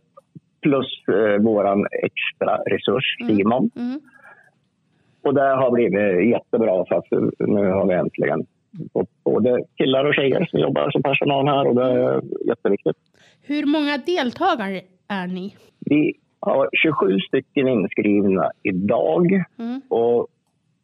plus 0.62 1.04
eh, 1.08 1.38
vår 1.42 1.88
extra 2.04 2.58
resurs, 2.58 3.06
Simon. 3.28 3.70
Mm. 3.76 4.02
Och 5.24 5.34
det 5.34 5.42
har 5.42 5.72
blivit 5.72 6.30
jättebra, 6.30 6.86
för 6.86 6.96
att 6.96 7.06
nu 7.40 7.70
har 7.72 7.86
vi 7.88 7.94
äntligen 7.94 8.46
fått 8.94 9.10
både 9.24 9.64
killar 9.78 10.06
och 10.06 10.16
tjejer 10.16 10.46
som 10.46 10.60
jobbar 10.60 10.92
som 10.92 11.04
personal 11.04 11.48
här 11.48 11.68
och 11.68 11.76
det 11.76 11.84
är 11.86 12.22
jätteviktigt. 12.48 12.98
Hur 13.44 13.66
många 13.66 13.98
deltagare 13.98 14.82
är 15.08 15.28
ni? 15.28 15.56
Vi 15.80 16.14
har 16.40 16.70
27 16.84 17.20
stycken 17.28 17.68
inskrivna 17.68 18.52
idag 18.64 19.44
Mm. 19.60 19.82
och 19.90 20.28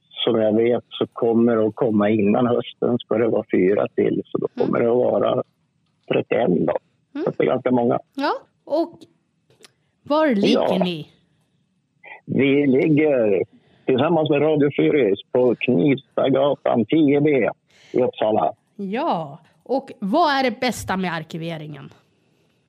som 0.09 0.41
jag 0.41 0.55
vet 0.55 0.83
så 0.89 1.07
kommer 1.07 1.55
det 1.55 1.67
att 1.67 1.75
komma 1.75 2.09
innan 2.09 2.47
hösten 2.47 2.97
ska 2.99 3.17
det 3.17 3.27
vara 3.27 3.45
fyra 3.51 3.87
till 3.95 4.21
så 4.25 4.37
då 4.37 4.47
kommer 4.47 4.79
det 4.79 4.91
att 4.91 4.97
vara 4.97 5.43
31 6.13 6.49
då. 6.67 6.77
Så 7.23 7.31
det 7.37 7.43
är 7.43 7.47
ganska 7.47 7.71
många. 7.71 7.99
Ja, 8.15 8.31
och 8.63 8.99
var 10.03 10.27
ligger 10.27 10.73
Ja. 10.73 10.83
ni? 10.83 11.07
Vi 12.25 12.67
ligger 12.67 13.43
tillsammans 13.85 14.29
med 14.29 14.41
Radio 14.41 14.69
Fyris 14.77 15.19
på 15.31 15.55
Knivstagatan 15.59 16.85
10B 16.85 17.49
i 17.91 18.01
Uppsala. 18.01 18.53
Ja, 18.75 19.39
och 19.63 19.91
vad 19.99 20.31
är 20.39 20.43
det 20.43 20.59
bästa 20.59 20.97
med 20.97 21.13
arkiveringen? 21.13 21.89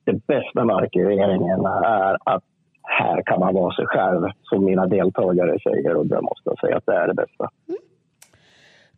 Det 0.03 0.27
bästa 0.27 0.65
med 0.65 0.75
arkiveringen 0.75 1.65
är 1.65 2.17
att 2.35 2.43
här 2.83 3.23
kan 3.25 3.39
man 3.39 3.53
vara 3.53 3.75
sig 3.75 3.85
själv, 3.87 4.29
som 4.43 4.65
mina 4.65 4.87
deltagare 4.87 5.59
säger 5.59 5.95
och 5.95 6.05
det 6.05 6.21
måste 6.21 6.49
jag 6.49 6.59
säga 6.59 6.77
att 6.77 6.85
det 6.85 6.95
är 6.95 7.07
det 7.07 7.13
bästa. 7.13 7.49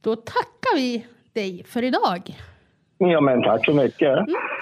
Då 0.01 0.15
tackar 0.15 0.75
vi 0.75 1.05
dig 1.33 1.63
för 1.65 1.83
idag. 1.83 2.37
Ja, 2.97 3.21
men 3.21 3.43
tack 3.43 3.65
så 3.65 3.73
mycket. 3.73 4.19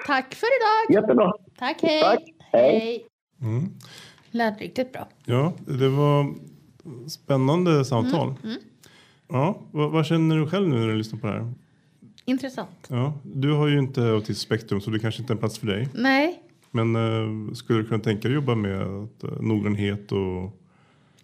Tack 0.07 0.33
för 0.33 0.47
idag. 0.47 1.01
Jättebra. 1.01 1.33
Tack, 1.59 1.77
hej. 1.81 2.01
Tack, 2.01 2.23
hej. 2.39 3.05
Mm. 3.41 3.69
Lät 4.31 4.61
riktigt 4.61 4.93
bra. 4.93 5.07
Ja, 5.25 5.53
det 5.67 5.89
var 5.89 6.33
spännande 7.09 7.85
samtal. 7.85 8.33
Ja, 9.29 9.55
vad, 9.71 9.91
vad 9.91 10.05
känner 10.05 10.35
du 10.35 10.47
själv 10.47 10.69
nu 10.69 10.75
när 10.75 10.87
du 10.87 10.95
lyssnar 10.95 11.19
på 11.19 11.27
det 11.27 11.33
här? 11.33 11.53
Intressant. 12.25 12.87
Ja, 12.89 13.13
du 13.23 13.51
har 13.51 13.67
ju 13.67 13.79
inte 13.79 14.01
autismspektrum 14.03 14.81
så 14.81 14.89
det 14.91 14.99
kanske 14.99 15.21
inte 15.21 15.33
är 15.33 15.35
en 15.35 15.39
plats 15.39 15.59
för 15.59 15.67
dig. 15.67 15.89
Nej, 15.93 16.41
Men 16.71 16.95
eh, 16.95 17.53
skulle 17.53 17.79
du 17.79 17.85
kunna 17.87 18.03
tänka 18.03 18.21
dig 18.27 18.37
att 18.37 18.43
jobba 18.43 18.55
med 18.55 18.81
att, 18.81 19.23
eh, 19.23 19.41
noggrannhet 19.41 20.11
och 20.11 20.57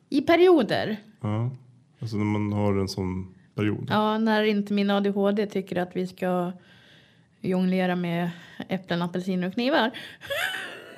i 0.10 0.22
perioder. 0.22 0.98
ja, 1.22 1.50
alltså 2.00 2.18
när 2.18 2.26
man 2.26 2.54
har 2.54 2.74
en 2.78 2.88
sån 2.88 3.36
period? 3.56 3.88
Ja, 3.90 4.18
när 4.18 4.44
inte 4.44 4.74
min 4.74 4.90
ADHD 4.90 5.46
tycker 5.48 5.76
att 5.76 5.96
vi 5.96 6.08
ska 6.08 6.52
jonglera 7.42 7.96
med 7.96 8.30
äpplen, 8.70 9.02
apelsiner 9.02 9.48
och 9.48 9.54
knivar. 9.54 9.92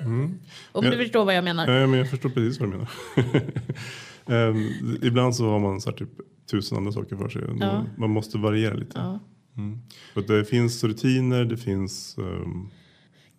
Om 0.04 0.38
Ja. 0.84 0.90
du 0.90 0.96
förstår 0.96 1.24
vad 1.24 1.34
jag 1.34 1.44
menar. 1.44 1.68
Ja, 1.68 1.86
men 1.86 1.98
jag 1.98 2.10
förstår 2.10 2.28
precis 2.28 2.60
vad 2.60 2.68
du 2.68 2.72
menar. 2.72 2.88
Ehm, 4.26 4.68
ibland 5.02 5.36
så 5.36 5.50
har 5.50 5.58
man 5.58 5.80
så 5.80 5.90
här 5.90 5.96
typ 5.96 6.08
tusen 6.50 6.78
andra 6.78 6.92
saker 6.92 7.16
för 7.16 7.28
sig. 7.28 7.42
Ja. 7.60 7.84
Man 7.96 8.10
måste 8.10 8.38
variera 8.38 8.74
lite. 8.74 8.92
Ja, 8.98 9.18
Mm. 9.56 9.78
Och 10.14 10.22
det 10.22 10.44
finns 10.44 10.84
rutiner, 10.84 11.44
det 11.44 11.56
finns 11.56 12.18
um, 12.18 12.70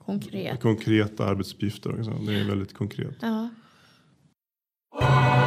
Konkret. 0.05 0.61
konkreta 0.61 1.25
arbetsuppgifter. 1.25 1.99
Också. 1.99 2.11
Det 2.11 2.33
är 2.33 2.45
väldigt 2.45 2.73
konkret. 2.73 3.15
Ja. 3.21 3.49
Thank 4.99 5.41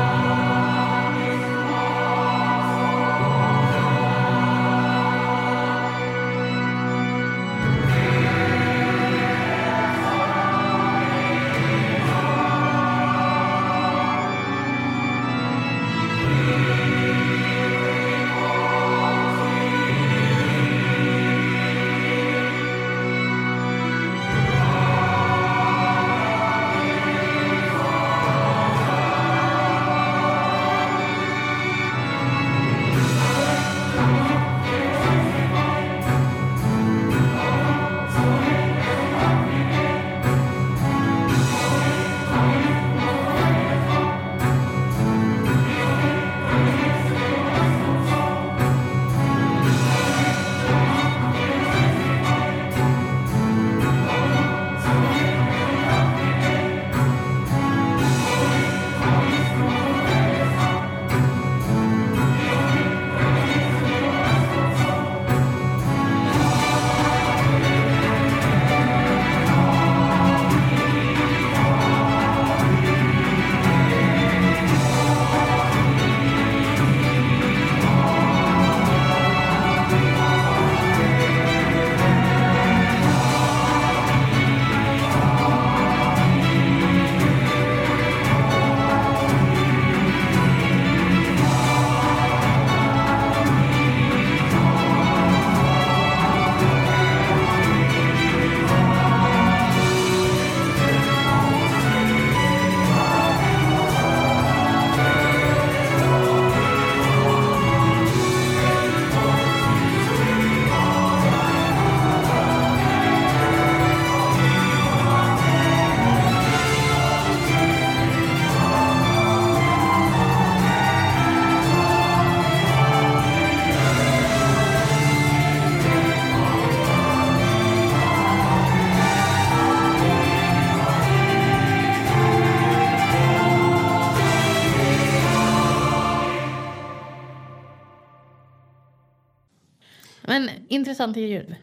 intressant 140.94 141.16
intervju. 141.16 141.54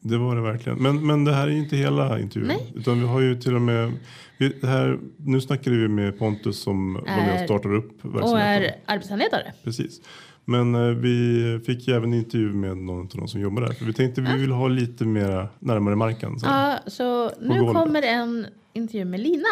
Det 0.00 0.18
var 0.18 0.36
det 0.36 0.42
verkligen. 0.42 0.78
Men, 0.78 1.06
men 1.06 1.24
det 1.24 1.32
här 1.32 1.46
är 1.46 1.50
inte 1.52 1.76
hela 1.76 2.18
intervjun. 2.20 2.48
Nej. 2.48 2.72
Utan 2.74 3.00
vi 3.00 3.06
har 3.06 3.20
ju 3.20 3.40
till 3.40 3.54
och 3.54 3.60
med... 3.60 3.92
Vi, 4.38 4.52
här, 4.62 4.98
nu 5.16 5.40
snackar 5.40 5.70
vi 5.70 5.88
med 5.88 6.18
Pontus 6.18 6.58
som 6.62 6.94
var 6.94 7.02
med 7.02 7.32
och 7.34 7.40
Är- 7.40 7.44
startar 7.44 7.74
upp 7.74 8.04
Och 8.04 8.14
verksamheten. 8.14 8.64
är 8.64 8.74
arbetshandledare. 8.86 9.52
Precis. 9.64 10.00
Men 10.44 10.74
eh, 10.74 10.80
vi 10.80 11.60
fick 11.66 11.88
ju 11.88 11.94
även 11.94 12.14
intervju 12.14 12.52
med 12.52 12.76
någon 12.76 13.00
av 13.00 13.08
de 13.14 13.28
som 13.28 13.40
jobbar 13.40 13.62
där. 13.62 13.72
För 13.72 13.84
vi 13.84 13.92
tänkte 13.92 14.20
vi 14.20 14.36
vill 14.38 14.50
ha 14.52 14.68
lite 14.68 15.04
mera 15.04 15.48
närmare 15.58 15.96
marken. 15.96 16.38
Så. 16.40 16.46
Ja, 16.46 16.78
så 16.86 17.30
nu 17.40 17.58
kommer 17.72 18.02
en 18.02 18.46
intervju 18.72 19.04
med 19.04 19.20
Lina. 19.20 19.48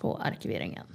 På 0.00 0.16
arkiveringen. 0.16 0.86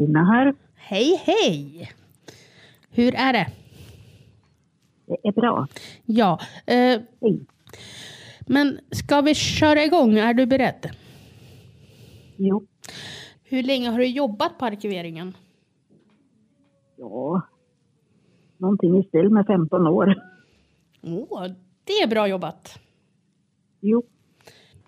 Lina 0.00 0.24
här. 0.24 0.54
Hej, 0.74 1.22
hej! 1.24 1.90
Hur 2.90 3.14
är 3.14 3.32
det? 3.32 3.46
Det 5.06 5.28
är 5.28 5.32
bra. 5.32 5.66
Ja, 6.04 6.40
eh, 6.66 7.00
men 8.46 8.80
ska 8.90 9.20
vi 9.20 9.34
köra 9.34 9.84
igång? 9.84 10.18
Är 10.18 10.34
du 10.34 10.46
beredd? 10.46 10.90
Jo, 12.36 12.66
Hur 13.44 13.62
länge 13.62 13.90
har 13.90 13.98
du 13.98 14.06
jobbat 14.06 14.58
på 14.58 14.64
arkiveringen? 14.64 15.34
ja. 16.96 17.42
Någonting 18.58 18.98
i 18.98 19.02
stil 19.08 19.30
med 19.30 19.46
15 19.46 19.86
år. 19.86 20.14
Åh, 21.02 21.46
det 21.84 21.92
är 21.92 22.06
bra 22.06 22.28
jobbat. 22.28 22.78
Jo, 23.80 24.02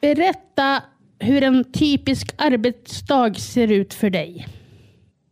Berätta 0.01 0.83
hur 1.19 1.43
en 1.43 1.73
typisk 1.73 2.35
arbetsdag 2.39 3.35
ser 3.35 3.73
ut 3.73 3.95
för 3.95 4.11
dig 4.11 4.47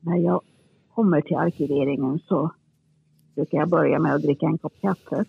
när 0.01 0.17
jag 0.17 0.41
kommer 0.95 1.21
till 1.21 1.37
arkiveringen 1.37 2.19
så 2.19 2.51
brukar 3.35 3.59
jag 3.59 3.69
börja 3.69 3.99
med 3.99 4.15
att 4.15 4.23
dricka 4.23 4.47
en 4.47 4.59
kopp 4.59 4.81
kaffe. 4.81 5.25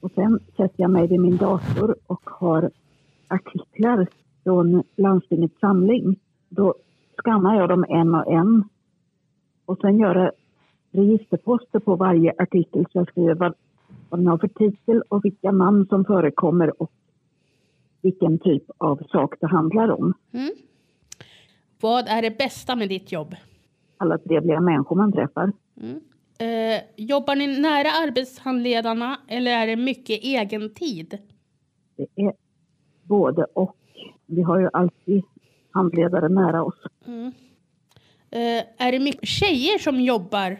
Och 0.00 0.10
sen 0.14 0.40
sätter 0.56 0.82
jag 0.82 0.90
mig 0.90 1.06
vid 1.06 1.20
min 1.20 1.36
dator 1.36 1.96
och 2.06 2.22
har 2.24 2.70
artiklar 3.28 4.06
från 4.44 4.82
landstingets 4.96 5.60
samling. 5.60 6.16
Då 6.48 6.74
skannar 7.16 7.56
jag 7.56 7.68
dem 7.68 7.84
en 7.88 8.14
och 8.14 8.32
en 8.32 8.64
och 9.64 9.78
sen 9.80 9.98
gör 9.98 10.14
jag 10.14 10.32
registerposter 10.90 11.78
på 11.78 11.96
varje 11.96 12.34
artikel 12.38 12.84
så 12.92 12.98
jag 12.98 13.08
skriver 13.08 13.34
vad, 13.34 13.54
vad 14.08 14.20
den 14.20 14.26
har 14.26 14.38
för 14.38 14.48
titel 14.48 15.02
och 15.08 15.24
vilka 15.24 15.50
namn 15.52 15.86
som 15.86 16.04
förekommer 16.04 16.82
och 16.82 16.92
vilken 18.02 18.38
typ 18.38 18.64
av 18.78 19.02
sak 19.08 19.34
det 19.40 19.46
handlar 19.46 19.90
om. 19.90 20.14
Mm. 20.32 20.50
Vad 21.80 22.08
är 22.08 22.22
det 22.22 22.38
bästa 22.38 22.76
med 22.76 22.88
ditt 22.88 23.12
jobb? 23.12 23.36
Alla 23.96 24.18
trevliga 24.18 24.60
människor 24.60 24.96
man 24.96 25.12
träffar. 25.12 25.52
Eh, 26.38 26.82
jobbar 26.96 27.36
ni 27.36 27.60
nära 27.60 27.88
arbetshandledarna 27.88 29.20
eller 29.28 29.50
är 29.50 29.66
det 29.66 29.76
mycket 29.76 30.20
egen 30.22 30.74
tid? 30.74 31.18
Det 31.96 32.22
är 32.22 32.32
både 33.02 33.44
och. 33.44 33.76
Vi 34.26 34.42
har 34.42 34.60
ju 34.60 34.68
alltid 34.72 35.22
handledare 35.70 36.28
nära 36.28 36.64
oss. 36.64 36.78
Eh, 38.30 38.86
är 38.86 38.92
det 38.92 38.98
mycket 38.98 39.28
tjejer 39.28 39.78
som 39.78 40.00
jobbar 40.00 40.58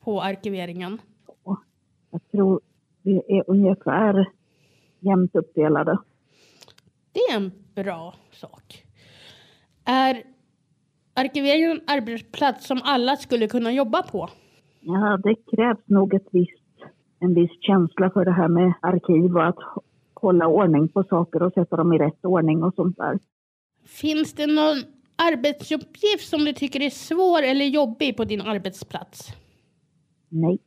på 0.00 0.22
arkiveringen? 0.22 0.98
Jag 2.10 2.20
tror 2.30 2.60
vi 3.02 3.22
är 3.28 3.44
ungefär 3.46 4.30
jämnt 5.00 5.34
uppdelade. 5.34 5.98
Det 7.12 7.20
är 7.20 7.36
en 7.36 7.52
bra 7.74 8.14
sak. 8.32 8.84
Är 9.84 10.22
arkiveringen 11.14 11.70
en 11.70 11.80
arbetsplats 11.86 12.66
som 12.66 12.80
alla 12.84 13.16
skulle 13.16 13.46
kunna 13.48 13.72
jobba 13.72 14.02
på? 14.02 14.28
Ja, 14.80 15.18
det 15.22 15.34
krävs 15.56 15.78
nog 15.86 16.14
ett 16.14 16.28
visst, 16.32 16.62
en 17.18 17.34
viss 17.34 17.50
känsla 17.60 18.10
för 18.10 18.24
det 18.24 18.32
här 18.32 18.48
med 18.48 18.72
arkiv 18.80 19.36
och 19.36 19.46
att 19.46 19.58
hålla 20.14 20.46
ordning 20.46 20.88
på 20.88 21.04
saker 21.04 21.42
och 21.42 21.52
sätta 21.52 21.76
dem 21.76 21.92
i 21.92 21.98
rätt 21.98 22.24
ordning 22.24 22.62
och 22.62 22.74
sånt 22.74 22.96
där. 22.96 23.18
Finns 23.86 24.32
det 24.34 24.46
någon 24.46 24.76
arbetsuppgift 25.16 26.28
som 26.28 26.44
du 26.44 26.52
tycker 26.52 26.80
är 26.82 26.90
svår 26.90 27.42
eller 27.42 27.64
jobbig 27.64 28.16
på 28.16 28.24
din 28.24 28.40
arbetsplats? 28.40 29.28
Nej. 30.28 30.58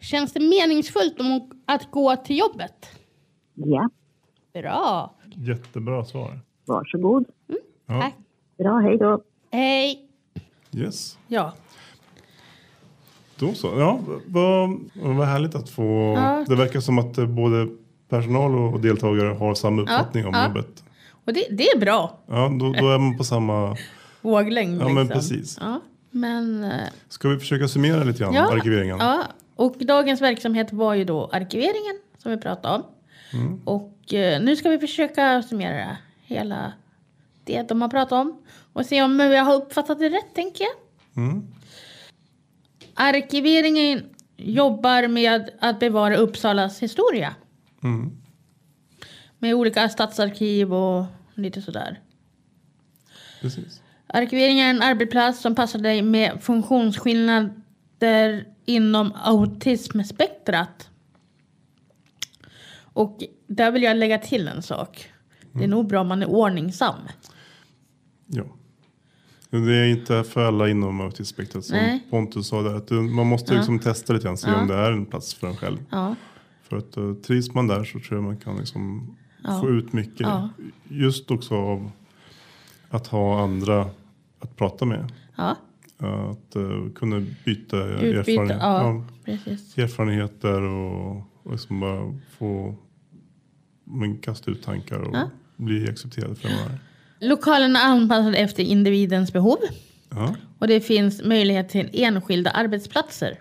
Känns 0.00 0.32
det 0.32 0.40
meningsfullt 0.40 1.16
att 1.66 1.90
gå 1.90 2.16
till 2.16 2.38
jobbet? 2.38 2.90
Ja, 3.54 3.88
Bra. 4.52 5.14
Jättebra 5.36 6.04
svar. 6.04 6.38
varsågod. 6.66 7.24
Ja. 7.86 8.00
Tack. 8.00 8.14
Bra, 8.58 8.78
hej 8.78 8.98
då. 8.98 9.22
Hej. 9.56 10.08
Yes. 10.72 11.18
Ja. 11.28 11.52
Då 13.38 13.54
så. 13.54 13.66
Ja, 13.78 14.00
vad, 14.26 14.80
vad 14.94 15.26
härligt 15.26 15.54
att 15.54 15.70
få... 15.70 16.14
Ja. 16.16 16.44
Det 16.48 16.56
verkar 16.56 16.80
som 16.80 16.98
att 16.98 17.18
eh, 17.18 17.26
både 17.26 17.68
personal 18.08 18.54
och 18.54 18.80
deltagare 18.80 19.28
har 19.28 19.54
samma 19.54 19.82
uppfattning 19.82 20.26
om 20.26 20.34
ja. 20.34 20.46
jobbet. 20.46 20.84
Och 21.24 21.32
det, 21.32 21.46
det 21.50 21.68
är 21.68 21.78
bra. 21.78 22.18
Ja, 22.26 22.48
då, 22.60 22.72
då 22.72 22.88
är 22.90 22.98
man 22.98 23.16
på 23.16 23.24
samma... 23.24 23.76
Våglängd 24.20 24.82
Ja, 24.82 24.88
men 24.88 24.94
liksom. 24.94 25.08
precis. 25.08 25.58
Ja, 25.60 25.80
men... 26.10 26.64
eh, 26.64 26.70
Ska 27.08 27.28
vi 27.28 27.38
försöka 27.38 27.68
summera 27.68 28.04
lite 28.04 28.18
grann, 28.18 28.34
Ja, 28.34 28.52
arkiveringen? 28.52 28.98
Ja, 28.98 29.22
och 29.56 29.74
dagens 29.78 30.20
verksamhet 30.20 30.72
var 30.72 30.94
ju 30.94 31.04
då 31.04 31.30
arkiveringen 31.32 31.98
som 32.18 32.30
vi 32.30 32.36
pratade 32.36 32.74
om. 32.74 32.82
Mm. 33.32 33.60
Och 33.64 34.14
eh, 34.14 34.40
nu 34.42 34.56
ska 34.56 34.68
vi 34.70 34.78
försöka 34.78 35.42
summera 35.42 35.96
hela 36.24 36.72
det 37.46 37.68
de 37.68 37.82
har 37.82 37.88
pratat 37.88 38.12
om. 38.12 38.42
Och 38.72 38.86
se 38.86 39.02
om 39.02 39.20
jag 39.20 39.44
har 39.44 39.54
uppfattat 39.54 39.98
det 39.98 40.08
rätt, 40.08 40.34
tänker 40.34 40.64
jag. 40.64 40.74
Mm. 41.24 41.46
Arkiveringen 42.94 44.04
jobbar 44.36 45.08
med 45.08 45.50
att 45.60 45.80
bevara 45.80 46.16
Uppsalas 46.16 46.82
historia. 46.82 47.34
Mm. 47.82 48.16
Med 49.38 49.54
olika 49.54 49.88
stadsarkiv 49.88 50.74
och 50.74 51.04
lite 51.34 51.62
sådär. 51.62 52.00
Precis. 53.40 53.82
Arkivering 54.06 54.60
är 54.60 54.70
en 54.70 54.82
arbetsplats 54.82 55.40
som 55.40 55.54
passar 55.54 55.78
dig 55.78 56.02
med 56.02 56.42
funktionsskillnader 56.42 58.46
inom 58.64 59.12
autismspektrat. 59.22 60.90
Och 62.78 63.22
där 63.46 63.70
vill 63.70 63.82
jag 63.82 63.96
lägga 63.96 64.18
till 64.18 64.48
en 64.48 64.62
sak. 64.62 65.12
Det 65.52 65.64
är 65.64 65.68
nog 65.68 65.86
bra 65.86 66.00
om 66.00 66.08
man 66.08 66.22
är 66.22 66.30
ordningsam. 66.30 66.96
Ja. 68.26 68.44
Det 69.50 69.74
är 69.76 69.86
inte 69.88 70.24
för 70.24 70.44
alla 70.44 70.68
inom 70.68 71.00
autismspektrat 71.00 71.64
som 71.64 71.76
Nej. 71.76 72.06
Pontus 72.10 72.46
sa 72.48 72.62
där. 72.62 72.74
Att 72.74 72.86
du- 72.88 73.00
man 73.00 73.26
måste 73.26 73.54
liksom 73.54 73.78
testa 73.78 74.12
lite 74.12 74.24
grann, 74.24 74.36
se 74.36 74.50
Ja. 74.50 74.60
om 74.60 74.68
det 74.68 74.74
är 74.74 74.92
en 74.92 75.06
plats 75.06 75.34
för 75.34 75.46
en 75.46 75.56
själv. 75.56 75.78
Ja, 75.90 76.14
För 76.62 76.76
att 76.76 76.98
uh, 76.98 77.14
trivs 77.14 77.54
man 77.54 77.66
där 77.66 77.84
så 77.84 78.00
tror 78.00 78.18
jag 78.18 78.22
man 78.24 78.36
kan 78.36 78.56
liksom 78.56 79.16
Ja. 79.44 79.60
få 79.60 79.68
ut 79.68 79.92
mycket. 79.92 80.20
Ja. 80.20 80.48
Just 80.88 81.30
också 81.30 81.54
av 81.54 81.90
att 82.90 83.06
ha 83.06 83.42
andra 83.42 83.90
att 84.40 84.56
prata 84.56 84.84
med. 84.84 85.12
ja. 85.36 85.56
Att 85.98 86.56
uh, 86.56 86.90
kunna 86.92 87.20
byta 87.44 87.84
Utbyte. 87.84 88.32
erfarenhet, 88.32 88.58
Ja, 88.60 89.04
erfarenheter 89.82 90.62
och, 90.62 91.16
och 91.42 91.52
liksom 91.52 91.80
bara 91.80 92.14
få 92.38 92.74
men, 93.84 94.18
kasta 94.18 94.50
ut 94.50 94.62
tankar 94.62 94.98
och 95.00 95.16
Ja. 95.16 95.30
bli 95.56 95.88
accepterad 95.88 96.38
för 96.38 96.48
vad 96.48 96.58
man 96.58 96.70
är. 96.70 96.78
Lokalen 97.20 97.76
är 97.76 97.80
anpassad 97.84 98.34
efter 98.34 98.62
individens 98.62 99.32
behov. 99.32 99.56
Ja. 100.10 100.34
Och 100.58 100.68
det 100.68 100.80
finns 100.80 101.22
möjlighet 101.24 101.68
till 101.68 101.90
enskilda 101.92 102.50
arbetsplatser. 102.50 103.38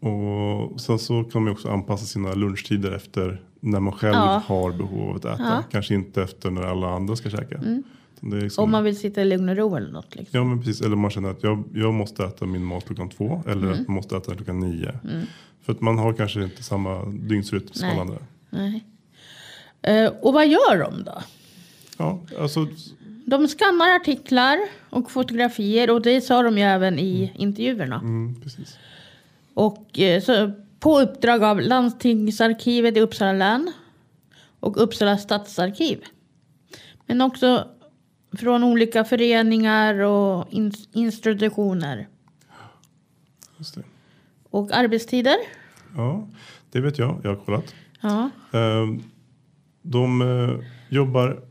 Och 0.00 0.80
sen 0.80 0.98
så 0.98 1.24
kan 1.24 1.42
man 1.42 1.52
också 1.52 1.68
anpassa 1.68 2.06
sina 2.06 2.34
lunchtider 2.34 2.92
efter 2.92 3.42
när 3.60 3.80
man 3.80 3.92
själv 3.92 4.14
Ja. 4.14 4.42
har 4.46 4.72
behov 4.72 5.10
av 5.10 5.16
att 5.16 5.24
äta. 5.24 5.36
Ja. 5.38 5.50
Mm. 5.52 5.62
Kanske 5.70 5.94
inte 5.94 6.22
efter 6.22 6.50
när 6.50 6.62
alla 6.62 6.88
andra 6.88 7.16
ska 7.16 7.30
käka. 7.30 7.54
Är 8.22 8.40
liksom, 8.40 8.64
Om 8.64 8.70
man 8.70 8.84
vill 8.84 8.98
sitta 8.98 9.22
i 9.22 9.24
lugn 9.24 9.48
och 9.48 9.56
ro 9.56 9.76
eller 9.76 9.90
något. 9.90 10.14
Liksom. 10.16 10.38
Ja 10.38 10.44
men 10.44 10.58
precis, 10.58 10.80
eller 10.80 10.96
man 10.96 11.10
känner 11.10 11.30
att 11.30 11.42
jag, 11.42 11.64
jag 11.74 11.94
måste 11.94 12.24
äta 12.24 12.46
min 12.46 12.64
mat 12.64 12.84
klockan 12.84 13.08
två 13.08 13.42
eller 13.46 13.62
Mm. 13.62 13.72
att 13.72 13.78
jag 13.78 13.88
måste 13.88 14.16
äta 14.16 14.34
klockan 14.34 14.60
nio. 14.60 14.98
För 15.62 15.72
att 15.72 15.80
man 15.80 15.98
har 15.98 16.12
kanske 16.12 16.44
inte 16.44 16.62
samma 16.62 17.04
dygnsrytm 17.04 17.66
som 17.72 17.88
alla 17.90 18.00
andra. 18.00 18.16
Nej. 18.50 18.84
Eh, 19.82 20.12
och 20.22 20.32
vad 20.34 20.46
gör 20.48 20.78
de 20.78 21.04
då? 21.04 21.22
Ja, 21.98 22.20
alltså, 22.40 22.66
De 23.26 23.48
skannar 23.48 23.96
artiklar 23.96 24.58
och 24.90 25.10
fotografier 25.10 25.90
och 25.90 26.02
det 26.02 26.20
sa 26.20 26.42
de 26.42 26.58
ju 26.58 26.64
även 26.64 26.98
i 26.98 27.32
intervjuerna. 27.34 27.96
mm, 27.96 28.40
precis. 28.40 28.76
Och 29.54 29.98
eh, 29.98 30.22
så, 30.22 30.52
på 30.80 31.00
uppdrag 31.00 31.44
av 31.44 31.60
Landstingsarkivet 31.60 32.96
i 32.96 33.00
Uppsala 33.00 33.32
län 33.32 33.72
och 34.60 34.82
Uppsala 34.82 35.18
stadsarkiv. 35.18 36.00
Men 37.06 37.20
också 37.20 37.68
från 38.38 38.64
olika 38.64 39.04
föreningar 39.04 39.94
och 39.94 40.52
in- 40.52 40.72
institutioner. 40.92 42.08
Just 43.58 43.74
det. 43.74 43.82
Och 44.50 44.72
arbetstider. 44.72 45.36
Ja, 45.96 46.28
det 46.70 46.80
vet 46.80 46.98
jag, 46.98 47.20
jag 47.24 47.30
har 47.36 47.44
kollat. 47.44 47.74
Ja. 48.00 48.30
Eh, 48.52 48.86
De 49.82 50.22
eh, 50.22 50.66
jobbar 50.88 51.42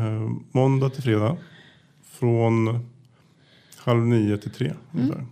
Eh, 0.00 0.30
måndag 0.52 0.90
till 0.90 1.02
fredag. 1.02 1.36
Från 2.04 2.86
halv 3.76 4.06
nio 4.06 4.38
till 4.38 4.50
tre. 4.50 4.72
ungefär. 4.92 5.26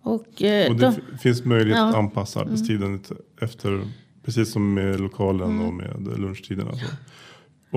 Och, 0.00 0.42
eh, 0.42 0.70
Och 0.70 0.76
då, 0.76 0.90
det 0.90 0.96
f- 1.12 1.20
finns 1.20 1.44
möjlighet 1.44 1.80
att 1.80 1.92
Ja. 1.92 1.98
anpassa 1.98 2.40
arbetstiden 2.40 2.92
lite 2.92 3.14
efter, 3.40 3.82
precis 4.24 4.52
som 4.52 4.74
med 4.74 5.00
lokalen 5.00 5.60
och 5.60 5.74
med 5.74 6.18
lunchtiderna. 6.18 6.72
Så. 6.72 6.86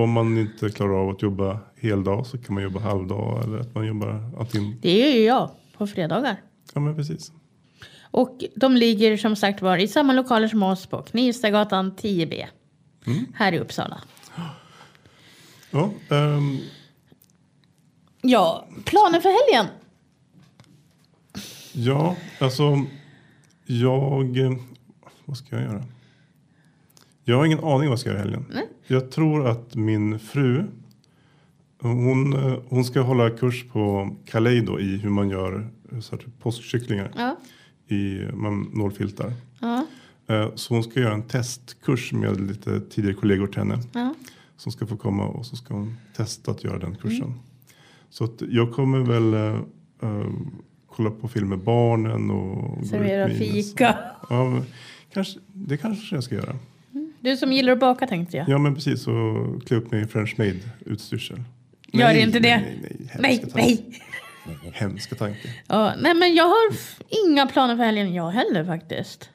Om 0.01 0.11
man 0.11 0.37
inte 0.37 0.69
klarar 0.69 0.93
av 1.01 1.09
att 1.09 1.21
jobba 1.21 1.59
heldag 1.75 2.25
så 2.27 2.37
kan 2.37 2.53
man 2.53 2.63
jobba 2.63 2.79
halvdag 2.79 3.43
eller 3.43 3.57
att 3.59 3.75
man 3.75 3.87
jobbar 3.87 4.31
antingen, 4.39 4.75
det 4.81 5.07
är 5.13 5.17
ju 5.19 5.23
jag 5.25 5.51
på 5.77 5.87
fredagar. 5.87 6.41
ja 6.73 6.81
men 6.81 6.95
precis. 6.95 7.31
Och 8.11 8.43
de 8.55 8.75
ligger 8.75 9.17
som 9.17 9.35
sagt 9.35 9.61
var 9.61 9.77
i 9.77 9.87
samma 9.87 10.13
lokaler 10.13 10.47
som 10.47 10.63
oss 10.63 10.85
på 10.85 11.01
Knivstagatan 11.01 11.91
10B. 11.95 12.45
Här 13.33 13.51
i 13.53 13.59
Uppsala. 13.59 14.01
Ja, 15.71 15.91
ehm, 16.09 16.57
Ja, 18.21 18.67
planen 18.85 19.21
för 19.21 19.29
helgen? 19.29 19.73
ja, 21.73 22.15
alltså 22.39 22.85
jag, 23.65 24.59
vad 25.25 25.37
ska 25.37 25.55
jag 25.55 25.63
göra? 25.65 25.83
Jag 27.23 27.37
har 27.37 27.45
ingen 27.45 27.59
aning 27.59 27.69
vad 27.79 27.85
jag 27.85 27.99
ska 27.99 28.09
göra 28.09 28.19
i 28.19 28.21
helgen. 28.21 28.45
Jag 28.87 29.11
tror 29.11 29.47
att 29.47 29.75
min 29.75 30.19
fru, 30.19 30.63
hon, 31.81 32.33
hon 32.69 32.85
ska 32.85 33.01
hålla 33.01 33.29
kurs 33.29 33.65
på 33.71 34.15
Kaleido 34.25 34.79
i 34.79 34.97
hur 34.97 35.09
man 35.09 35.29
gör 35.29 35.67
så 36.01 36.15
här, 36.15 36.23
typ 36.23 36.39
påskkycklingar. 36.39 37.11
Ja. 37.17 37.35
i 37.95 38.19
man 38.33 38.71
nålfiltar. 38.73 39.33
Ja. 39.59 39.85
Eh, 40.27 40.49
Så 40.55 40.73
hon 40.73 40.83
ska 40.83 40.99
göra 40.99 41.13
en 41.13 41.23
testkurs 41.27 42.11
med 42.13 42.41
lite 42.41 42.79
tidigare 42.81 43.13
kollegor 43.15 43.47
till 43.47 43.59
henne. 43.59 43.79
ja. 43.93 44.13
Som 44.57 44.71
ska 44.71 44.85
få 44.87 44.97
komma 44.97 45.27
och 45.27 45.45
så 45.45 45.55
ska 45.55 45.73
hon 45.73 45.97
testa 46.15 46.51
att 46.51 46.63
göra 46.63 46.79
den 46.79 46.95
kursen. 46.95 47.23
Mm. 47.23 47.39
Så 48.09 48.29
jag 48.49 48.73
kommer 48.73 48.99
väl 48.99 49.33
eh, 50.01 50.31
kolla 50.87 51.11
på 51.11 51.27
film 51.27 51.49
med 51.49 51.59
barnen 51.59 52.31
och 52.31 52.87
Servera 52.87 53.29
fika. 53.29 53.97
Ja, 54.29 54.61
kanske, 55.13 55.39
det 55.47 55.77
kanske 55.77 56.15
jag 56.15 56.23
ska 56.23 56.35
göra. 56.35 56.55
Du 57.19 57.37
som 57.37 57.53
gillar 57.53 57.73
att 57.73 57.79
baka 57.79 58.07
tänkte 58.07 58.37
jag. 58.37 58.49
Ja 58.49 58.57
men 58.57 58.75
precis 58.75 59.07
och 59.07 59.63
klä 59.67 59.77
upp 59.77 59.91
mig 59.91 60.01
i 60.01 60.05
French 60.05 60.35
Maid 60.37 60.69
utstyrsel. 60.85 61.43
Gör 61.93 62.07
Nej, 62.07 62.21
inte 62.21 62.39
det. 62.39 62.57
Nej, 62.57 62.79
nej, 62.81 63.09
Nej, 63.19 63.31
hemska 63.31 63.49
tanke. 63.49 63.83
nej. 63.83 64.01
Hemska 64.73 65.15
tanke. 65.15 65.53
Ja, 65.67 65.93
nej, 65.97 66.13
men 66.13 66.35
jag 66.35 66.43
har 66.43 66.75
inga 67.25 67.45
planer 67.47 67.75
för 67.75 67.83
helgen 67.83 68.13
jag 68.13 68.29
heller 68.29 68.65
faktiskt. 68.65 69.29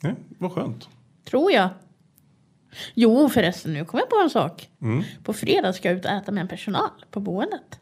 Nej, 0.00 0.14
vad 0.38 0.52
skönt. 0.52 0.88
Tror 1.24 1.52
jag. 1.52 1.68
Jo 2.94 3.28
förresten, 3.28 3.72
nu 3.72 3.84
kom 3.84 3.98
jag 4.00 4.10
på 4.10 4.16
en 4.22 4.30
sak. 4.30 4.68
Mm. 4.82 5.02
På 5.24 5.32
fredag 5.32 5.72
ska 5.72 5.88
jag 5.88 5.98
ut 5.98 6.04
och 6.04 6.10
äta 6.10 6.32
med 6.32 6.40
en 6.40 6.48
personal 6.48 6.90
på 7.10 7.20
boendet. 7.20 7.80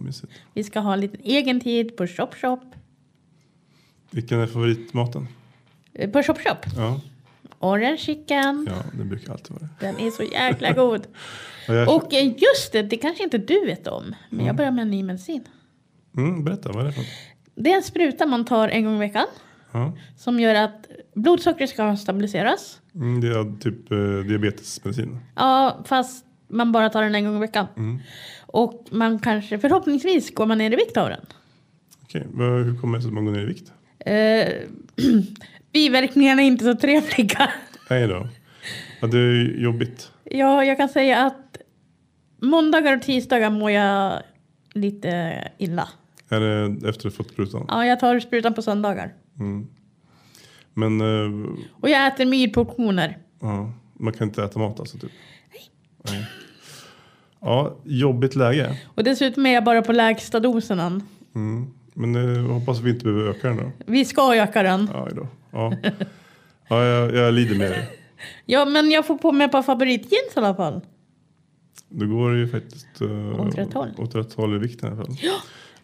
Mysigt. 0.00 0.32
Vi 0.54 0.64
ska 0.64 0.80
ha 0.80 0.96
lite 0.96 1.16
egen 1.22 1.60
tid 1.60 1.96
på 1.96 2.06
Shop 2.06 2.28
Shop. 2.40 2.60
Vilken 4.10 4.40
är 4.40 4.46
favoritmaten? 4.46 5.28
Eh, 5.94 6.10
På 6.10 6.22
Shop 6.22 6.34
Shop. 6.34 6.56
Ja, 6.76 7.00
Orange 7.58 7.96
chicken. 7.96 8.66
ja 8.70 8.82
det 8.98 9.04
brukar 9.04 9.32
alltid 9.32 9.50
vara. 9.60 9.68
Den 9.80 9.98
är 10.06 10.10
så 10.10 10.22
jäkla 10.22 10.72
god. 10.82 11.06
Jag, 11.68 11.96
Och 11.96 12.14
eh, 12.14 12.26
just 12.26 12.72
det, 12.72 12.82
det 12.82 12.96
kanske 12.96 13.24
inte 13.24 13.38
du 13.38 13.66
vet 13.66 13.86
om. 13.86 14.14
Men 14.30 14.46
jag 14.46 14.56
börjar 14.56 14.70
med 14.70 14.82
en 14.82 14.90
ny 14.90 15.02
medicin. 15.02 15.44
mm, 16.16 16.44
berätta, 16.44 16.72
vad 16.72 16.82
är 16.82 16.86
det 16.86 16.92
för? 16.92 17.04
Det 17.54 17.72
är 17.72 17.76
en 17.76 17.82
spruta 17.82 18.26
man 18.26 18.44
tar 18.44 18.68
en 18.68 18.84
gång 18.84 18.96
i 18.96 18.98
veckan. 18.98 19.26
Ja. 19.72 19.92
Som 20.16 20.40
gör 20.40 20.54
att 20.54 20.86
blodsockret 21.14 21.70
ska 21.70 21.96
stabiliseras. 21.96 22.79
Mm, 22.94 23.20
det 23.20 23.28
är 23.28 23.58
typ 23.60 23.92
eh, 23.92 23.98
diabetesmedicin. 24.28 25.18
Ja, 25.36 25.80
fast 25.84 26.24
man 26.48 26.72
bara 26.72 26.88
tar 26.90 27.02
den 27.02 27.14
en 27.14 27.24
gång 27.24 27.36
i 27.36 27.40
veckan. 27.40 27.66
Och 28.46 28.86
man 28.90 29.18
kanske, 29.18 29.58
förhoppningsvis 29.58 30.34
går 30.34 30.46
man 30.46 30.58
ner 30.58 30.72
i 30.72 30.76
vikt 30.76 30.96
av 30.96 31.08
den. 31.08 31.20
Okej, 32.04 32.26
vad- 32.32 32.64
hur 32.64 32.80
kommer 32.80 32.98
det 32.98 33.02
sig 33.02 33.08
att 33.08 33.14
man 33.14 33.24
går 33.24 33.32
ner 33.32 33.42
i 33.42 33.44
vikt? 33.44 33.72
Eh, 33.98 34.48
biverkningarna 35.72 36.42
är 36.42 36.46
inte 36.46 36.64
så 36.64 36.74
trevliga. 36.74 37.50
Nej 37.90 38.06
då. 38.08 38.28
Ja, 39.00 39.06
det 39.08 39.18
är 39.18 39.60
jobbigt. 39.62 40.10
Ja, 40.24 40.64
jag 40.64 40.76
kan 40.76 40.88
säga 40.88 41.26
att 41.26 41.56
måndagar 42.42 42.96
och 42.96 43.02
tisdagar 43.02 43.50
mår 43.50 43.70
jag 43.70 44.22
lite 44.72 45.44
illa. 45.58 45.88
Är 46.28 46.40
det 46.40 46.88
efter 46.88 47.08
att 47.08 47.16
ha 47.16 47.24
fått 47.24 47.30
sprutan? 47.32 47.64
Ja, 47.68 47.86
jag 47.86 48.00
tar 48.00 48.20
sprutan 48.20 48.54
på 48.54 48.62
söndagar. 48.62 49.12
Men 50.74 51.00
eh, 51.00 51.50
Och 51.80 51.88
jag 51.88 52.06
äter 52.06 52.26
myrportioner. 52.26 53.18
ja, 53.40 53.72
man 53.94 54.12
kan 54.12 54.28
inte 54.28 54.44
äta 54.44 54.58
mat 54.58 54.80
alltså? 54.80 54.98
Typ. 54.98 55.10
Nej. 56.04 56.26
Ja, 57.40 57.76
jobbigt 57.84 58.36
läge. 58.36 58.78
Och 58.94 59.04
dessutom 59.04 59.46
är 59.46 59.50
jag 59.54 59.64
bara 59.64 59.82
på 59.82 59.92
lägsta 59.92 60.40
dosen 60.40 60.80
än. 60.80 61.02
Men 61.94 62.36
eh, 62.36 62.52
hoppas 62.52 62.80
vi 62.80 62.90
inte 62.90 63.04
behöver 63.04 63.30
öka 63.30 63.48
den 63.48 63.56
då. 63.56 63.70
Vi 63.86 64.04
ska 64.04 64.34
öka 64.34 64.62
den. 64.62 64.88
Ja, 64.92 65.08
då. 65.12 65.28
ja. 65.50 65.72
ja 66.68 66.84
jag, 66.84 67.14
jag 67.14 67.34
lider 67.34 67.56
med 67.56 67.70
dig. 67.70 67.88
Ja, 68.46 68.64
men 68.64 68.90
jag 68.90 69.06
får 69.06 69.18
på 69.18 69.32
mig 69.32 69.44
ett 69.44 69.52
par 69.52 69.62
favoritjeans 69.62 70.36
i 70.36 70.38
alla 70.38 70.54
fall. 70.54 70.80
Då 71.88 72.06
går 72.06 72.30
det 72.32 72.38
ju 72.38 72.48
faktiskt 72.48 73.02
uh, 73.02 73.40
Åt 73.40 73.58
rätt 73.58 73.72
håll. 73.74 73.88
åt 73.98 74.14
rätt 74.14 74.32
håll 74.34 74.54
i 74.54 74.58
vikten 74.58 74.88
i 74.88 74.92
alla 74.92 75.04
fall. 75.04 75.16
Ja. 75.22 75.34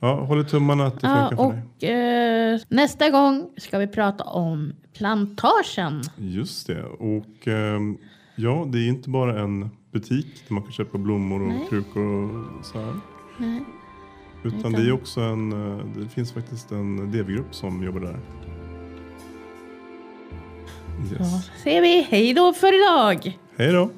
Ja, 0.01 0.25
håller 0.25 0.45
tummarna 0.45 0.87
att 0.87 1.01
det 1.01 1.07
Ja, 1.07 1.29
funkar 1.29 1.37
för 1.37 1.53
dig. 1.53 1.63
och 1.81 1.85
eh, 1.85 2.61
nästa 2.69 3.11
gång 3.11 3.51
ska 3.57 3.79
vi 3.79 3.87
prata 3.87 4.25
om 4.25 4.73
plantagen. 4.97 6.03
Just 6.17 6.67
det. 6.67 6.83
Och 6.85 7.49
ehm, 7.49 7.99
ja, 8.37 8.67
det 8.73 8.79
är 8.79 8.89
inte 8.89 9.11
bara 9.11 9.41
en 9.41 9.71
butik 9.93 10.27
där 10.49 10.55
man 10.55 10.63
kan 10.63 10.73
köpa 10.73 10.99
blommor 10.99 11.43
och 11.43 11.49
Nej. 11.49 11.67
krukor 11.71 12.05
och 12.59 12.65
så 12.65 12.79
här. 12.81 12.95
Nej. 13.39 13.65
Utan 14.45 14.59
Utan- 14.59 14.73
det 14.73 14.83
är 14.83 14.93
också 14.93 15.21
en, 15.21 15.53
eh, 15.79 15.87
det 15.97 16.09
finns 16.09 16.33
faktiskt 16.33 16.73
en 16.73 17.11
DV-grupp 17.11 17.55
som 17.55 17.83
jobbar 17.85 18.01
där. 18.01 18.19
Då 21.11 21.25
Yes. 21.25 21.51
säger 21.63 21.81
vi 21.83 22.03
hej 22.03 22.35
då 22.35 22.53
för 22.53 22.83
idag. 22.85 23.39
Hej 23.59 23.73
då! 23.73 23.91